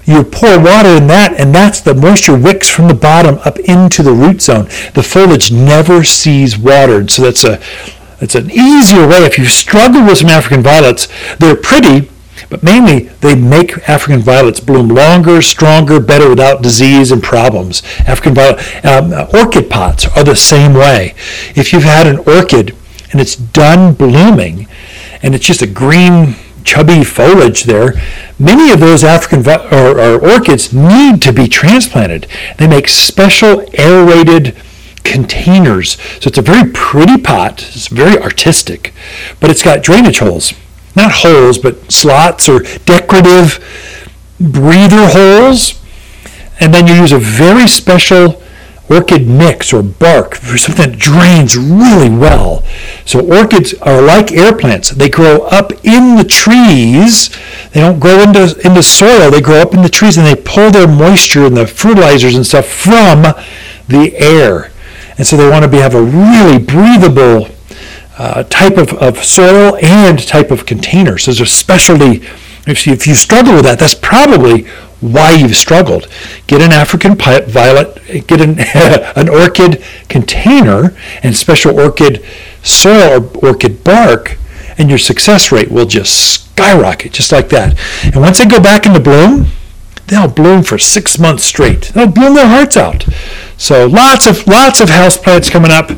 [0.05, 4.01] you pour water in that, and that's the moisture wicks from the bottom up into
[4.01, 4.65] the root zone.
[4.93, 7.61] The foliage never sees water, so that's a
[8.21, 9.25] it's an easier way.
[9.25, 11.07] If you struggle with some African violets,
[11.37, 12.09] they're pretty,
[12.49, 17.81] but mainly they make African violets bloom longer, stronger, better without disease and problems.
[17.99, 21.15] African violet um, orchid pots are the same way.
[21.55, 22.75] If you've had an orchid
[23.11, 24.67] and it's done blooming,
[25.23, 27.93] and it's just a green chubby foliage there,
[28.39, 32.27] many of those African or, or orchids need to be transplanted.
[32.57, 34.55] They make special aerated
[35.03, 35.99] containers.
[36.21, 37.63] So it's a very pretty pot.
[37.75, 38.93] It's very artistic,
[39.39, 40.53] but it's got drainage holes.
[40.95, 43.59] Not holes, but slots or decorative
[44.39, 45.79] breather holes.
[46.59, 48.41] And then you use a very special
[48.91, 52.63] orchid mix or bark for something that drains really well.
[53.05, 54.89] So orchids are like air plants.
[54.89, 57.29] They grow up in the trees.
[57.71, 59.31] They don't grow into, into soil.
[59.31, 62.45] They grow up in the trees and they pull their moisture and the fertilizers and
[62.45, 63.23] stuff from
[63.87, 64.71] the air.
[65.17, 67.47] And so they want to be, have a really breathable
[68.17, 71.17] uh, type of, of soil and type of container.
[71.17, 72.25] So there's a specialty.
[72.67, 74.67] If you, if you struggle with that, that's probably
[75.01, 76.07] why you've struggled.
[76.47, 78.57] Get an African violet, get an,
[79.15, 82.23] an orchid container and special orchid
[82.61, 84.37] soil or orchid bark,
[84.77, 87.77] and your success rate will just skyrocket, just like that.
[88.03, 89.47] And once they go back into bloom,
[90.11, 91.89] they'll bloom for six months straight.
[91.95, 93.07] They'll bloom their hearts out.
[93.57, 95.89] So lots of lots of house plants coming up.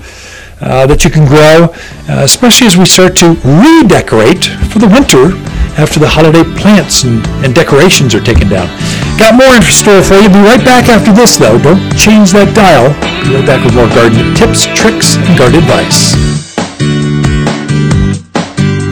[0.62, 1.68] Uh, that you can grow,
[2.08, 5.36] uh, especially as we start to redecorate for the winter
[5.76, 8.72] after the holiday plants and, and decorations are taken down.
[9.20, 10.32] Got more in store for you.
[10.32, 11.60] Be right back after this, though.
[11.60, 12.96] Don't change that dial.
[13.28, 16.16] Be right back with more garden tips, tricks, and garden advice.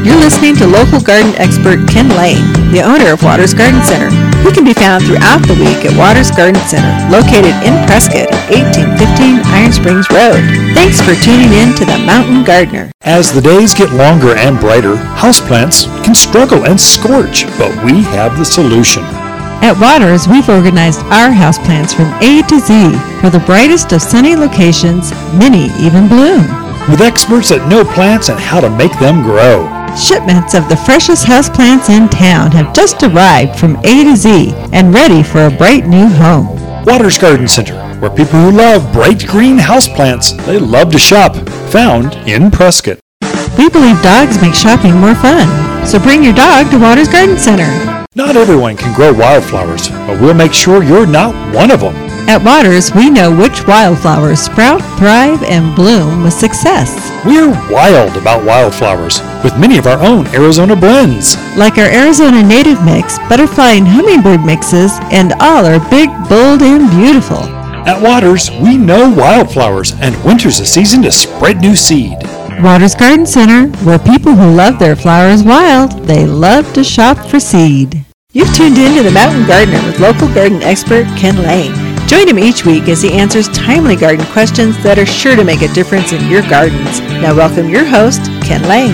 [0.04, 2.44] You're listening to local garden expert Ken Lane,
[2.76, 4.12] the owner of Waters Garden Center.
[4.42, 8.50] He can be found throughout the week at Waters Garden Center, located in Prescott at
[8.50, 10.42] 1815 Iron Springs Road.
[10.74, 12.92] Thanks for tuning in to The Mountain Gardener.
[13.02, 18.38] As the days get longer and brighter, houseplants can struggle and scorch, but we have
[18.38, 19.04] the solution.
[19.62, 24.36] At Waters, we've organized our houseplants from A to Z for the brightest of sunny
[24.36, 26.42] locations, many even bloom.
[26.90, 29.81] With experts that know plants and how to make them grow.
[29.98, 34.94] Shipments of the freshest houseplants in town have just arrived from A to Z and
[34.94, 36.48] ready for a bright new home.
[36.86, 41.36] Waters Garden Center, where people who love bright green houseplants, they love to shop,
[41.70, 43.00] found in Prescott.
[43.58, 47.68] We believe dogs make shopping more fun, so bring your dog to Waters Garden Center.
[48.16, 52.11] Not everyone can grow wildflowers, but we'll make sure you're not one of them.
[52.28, 57.12] At Waters, we know which wildflowers sprout, thrive, and bloom with success.
[57.26, 61.36] We're wild about wildflowers, with many of our own Arizona blends.
[61.58, 66.90] Like our Arizona native mix, butterfly and hummingbird mixes, and all are big, bold, and
[66.92, 67.44] beautiful.
[67.84, 72.18] At Waters, we know wildflowers, and winter's a season to spread new seed.
[72.62, 77.40] Waters Garden Center, where people who love their flowers wild, they love to shop for
[77.40, 78.06] seed.
[78.32, 81.91] You've tuned in to The Mountain Gardener with local garden expert Ken Lane.
[82.12, 85.62] Join him each week as he answers timely garden questions that are sure to make
[85.62, 87.00] a difference in your gardens.
[87.00, 88.92] Now welcome your host, Ken Lane.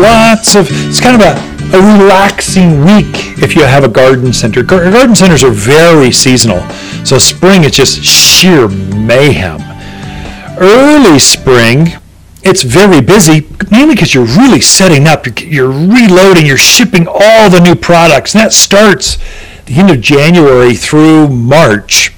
[0.00, 1.34] Lots of, it's kind of a,
[1.76, 4.62] a relaxing week if you have a garden center.
[4.62, 6.60] Garden centers are very seasonal.
[7.04, 9.58] So spring is just sheer mayhem.
[10.60, 11.88] Early spring,
[12.42, 17.60] it's very busy, mainly because you're really setting up, you're reloading, you're shipping all the
[17.60, 19.18] new products, and that starts
[19.66, 22.12] the end of January through March.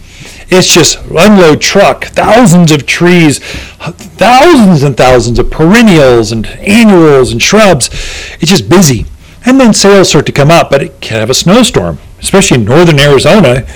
[0.49, 7.43] It's just unload truck, thousands of trees, thousands and thousands of perennials and annuals and
[7.43, 7.89] shrubs.
[8.41, 9.07] It's just busy.
[9.45, 12.65] And then sales start to come up, but it can have a snowstorm, especially in
[12.65, 13.67] northern Arizona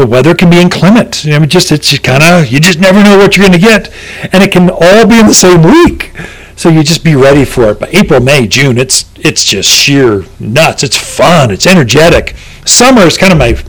[0.00, 1.26] the weather can be inclement.
[1.26, 3.92] I mean, just it's kind of you just never know what you're going to get,
[4.32, 6.12] and it can all be in the same week.
[6.56, 7.80] So you just be ready for it.
[7.80, 10.82] But April, May, June, it's it's just sheer nuts.
[10.82, 11.50] It's fun.
[11.50, 12.34] It's energetic.
[12.64, 13.62] Summer is kind of my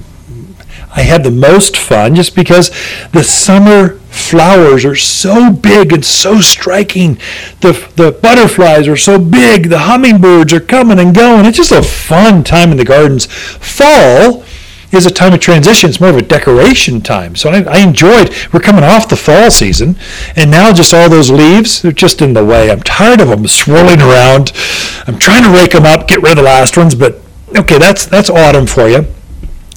[0.93, 2.69] I had the most fun just because
[3.13, 7.15] the summer flowers are so big and so striking.
[7.61, 9.69] The, the butterflies are so big.
[9.69, 11.45] The hummingbirds are coming and going.
[11.45, 13.25] It's just a fun time in the gardens.
[13.25, 14.43] Fall
[14.91, 15.89] is a time of transition.
[15.89, 17.35] It's more of a decoration time.
[17.35, 18.33] So I, I, enjoyed.
[18.51, 19.95] We're coming off the fall season,
[20.35, 22.69] and now just all those leaves, they're just in the way.
[22.69, 24.51] I'm tired of them swirling around.
[25.07, 27.21] I'm trying to rake them up, get rid of the last ones, but
[27.55, 29.05] okay, that's that's autumn for you.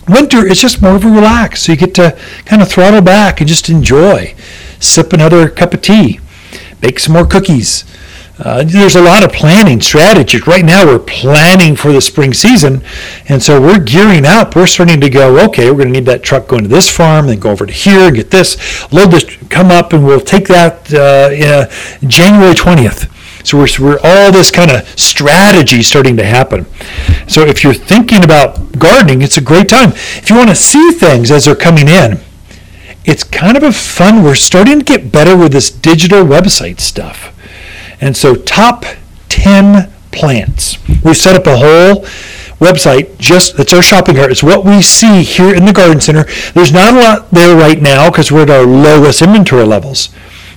[0.08, 1.62] Winter is just more of a relax.
[1.62, 4.34] So you get to kind of throttle back and just enjoy.
[4.78, 6.20] Sip another cup of tea.
[6.80, 7.84] bake some more cookies.
[8.36, 10.44] Uh, there's a lot of planning strategies.
[10.46, 12.82] Right now, we're planning for the spring season,
[13.28, 14.56] and so we're gearing up.
[14.56, 17.28] We're starting to go, okay, we're going to need that truck going to this farm,
[17.28, 20.48] then go over to here and get this, load this, come up, and we'll take
[20.48, 21.68] that uh,
[22.06, 23.08] January 20th.
[23.46, 26.66] So we're, we're all this kind of strategy starting to happen.
[27.28, 29.90] So if you're thinking about gardening, it's a great time.
[29.90, 32.18] If you want to see things as they're coming in,
[33.04, 34.24] it's kind of a fun.
[34.24, 37.33] We're starting to get better with this digital website stuff.
[38.00, 38.84] And so, top
[39.28, 40.78] 10 plants.
[41.02, 42.04] We've set up a whole
[42.64, 44.30] website just it's our shopping cart.
[44.30, 46.24] It's what we see here in the garden center.
[46.54, 50.08] There's not a lot there right now because we're at our lowest inventory levels.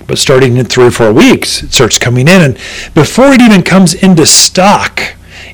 [0.06, 2.40] But starting in three or four weeks it starts coming in.
[2.40, 2.54] And
[2.94, 5.00] before it even comes into stock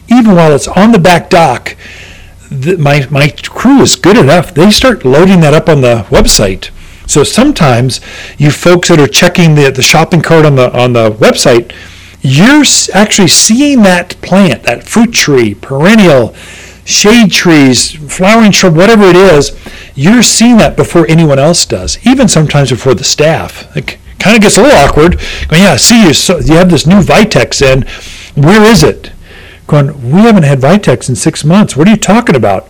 [0.09, 1.77] even while it's on the back dock
[2.51, 4.55] the, my, my crew is good enough.
[4.55, 6.71] They start loading that up on the website
[7.07, 8.01] so sometimes
[8.39, 11.73] you folks that are checking the, the shopping cart on the on the website,
[12.21, 16.35] you're actually seeing that plant, that fruit tree, perennial,
[16.85, 19.57] shade trees, flowering shrub, whatever it is,
[19.95, 23.75] you're seeing that before anyone else does, even sometimes before the staff.
[23.77, 25.21] It kind of gets a little awkward.
[25.49, 27.83] Going, yeah, see, you, so you have this new Vitex in.
[28.43, 29.13] Where is it?
[29.67, 31.77] Going, we haven't had Vitex in six months.
[31.77, 32.69] What are you talking about?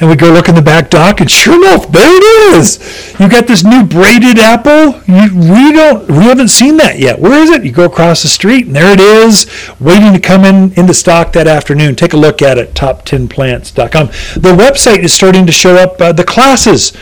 [0.00, 2.78] And we go look in the back dock, and sure enough, there it is.
[3.18, 5.02] You got this new braided apple.
[5.06, 7.18] You, we don't, we haven't seen that yet.
[7.18, 7.64] Where is it?
[7.64, 9.46] You go across the street, and there it is,
[9.80, 11.96] waiting to come in into stock that afternoon.
[11.96, 14.06] Take a look at it, top10plants.com.
[14.40, 16.92] The website is starting to show up uh, the classes.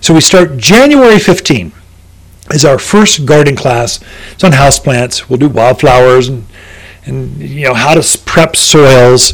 [0.00, 1.72] So we start January 15
[2.52, 4.00] is our first garden class.
[4.32, 5.28] It's on houseplants.
[5.28, 6.46] We'll do wildflowers and
[7.06, 9.32] and you know how to prep soils.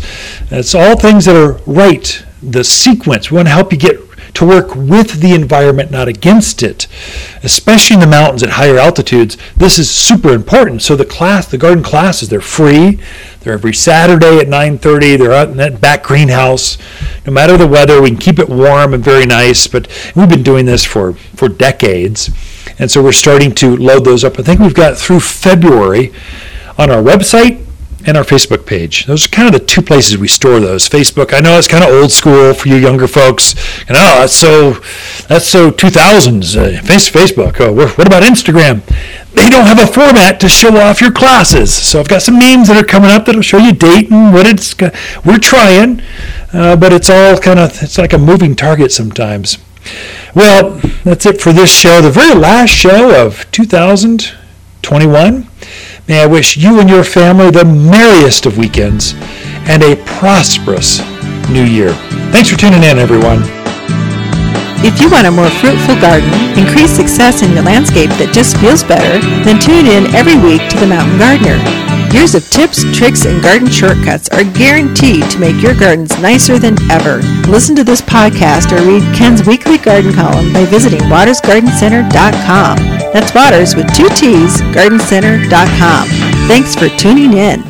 [0.51, 3.31] It's all things that are right the sequence.
[3.31, 3.99] We want to help you get
[4.35, 6.87] to work with the environment, not against it.
[7.43, 10.83] Especially in the mountains at higher altitudes, this is super important.
[10.83, 12.99] So the class, the garden classes, they're free.
[13.41, 15.17] They're every Saturday at 9:30.
[15.17, 16.79] They're out in that back greenhouse.
[17.27, 19.67] No matter the weather, we can keep it warm and very nice.
[19.67, 22.31] But we've been doing this for for decades,
[22.79, 24.39] and so we're starting to load those up.
[24.39, 26.13] I think we've got through February
[26.79, 27.59] on our website
[28.07, 29.07] and our Facebook page.
[29.07, 30.89] Those are kind of the two places we store those.
[30.89, 33.55] Facebook, I know it's kind of old school for you younger folks.
[33.89, 34.73] And oh, that's so
[35.29, 36.57] that's so 2000s.
[36.57, 37.61] Uh, Facebook.
[37.61, 38.83] Oh, what about Instagram?
[39.35, 41.73] They don't have a format to show off your classes.
[41.75, 44.47] So I've got some memes that are coming up that'll show you date and what
[44.47, 44.75] it's.
[45.25, 46.03] We're trying,
[46.53, 49.59] uh, but it's all kind of it's like a moving target sometimes.
[50.35, 52.01] Well, that's it for this show.
[52.01, 55.49] The very last show of 2021.
[56.09, 59.15] May I wish you and your family the merriest of weekends
[59.71, 60.99] and a prosperous
[61.49, 61.93] new year.
[62.35, 63.39] Thanks for tuning in, everyone.
[64.83, 66.29] If you want a more fruitful garden,
[66.59, 70.77] increased success in your landscape that just feels better, then tune in every week to
[70.83, 71.92] The Mountain Gardener.
[72.13, 76.77] Years of tips, tricks, and garden shortcuts are guaranteed to make your gardens nicer than
[76.91, 77.19] ever.
[77.51, 82.77] Listen to this podcast or read Ken's weekly garden column by visiting watersgardencenter.com.
[83.13, 86.09] That's Waters with two T's, gardencenter.com.
[86.49, 87.63] Thanks for tuning in.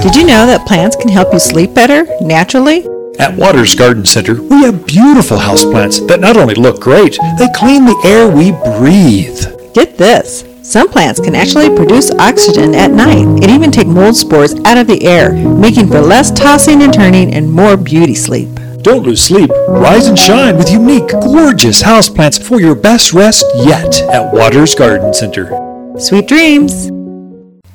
[0.00, 2.86] Did you know that plants can help you sleep better naturally?
[3.18, 7.84] At Waters Garden Center, we have beautiful houseplants that not only look great, they clean
[7.84, 9.74] the air we breathe.
[9.74, 10.44] Get this.
[10.62, 14.86] Some plants can actually produce oxygen at night and even take mold spores out of
[14.86, 18.48] the air, making for less tossing and turning and more beauty sleep.
[18.82, 19.50] Don't lose sleep.
[19.68, 25.14] Rise and shine with unique, gorgeous houseplants for your best rest yet at Waters Garden
[25.14, 25.50] Center.
[25.98, 26.90] Sweet dreams!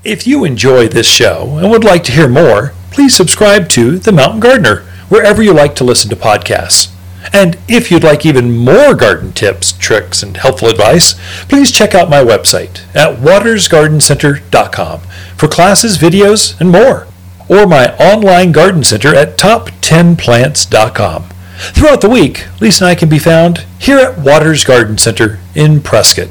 [0.03, 4.11] If you enjoy this show and would like to hear more, please subscribe to The
[4.11, 6.94] Mountain Gardener wherever you like to listen to podcasts.
[7.33, 11.15] And if you'd like even more garden tips, tricks, and helpful advice,
[11.47, 15.01] please check out my website at watersgardencenter.com
[15.37, 17.07] for classes, videos, and more,
[17.47, 21.29] or my online garden center at top10plants.com.
[21.57, 25.81] Throughout the week, Lisa and I can be found here at Waters Garden Center in
[25.81, 26.27] Prescott.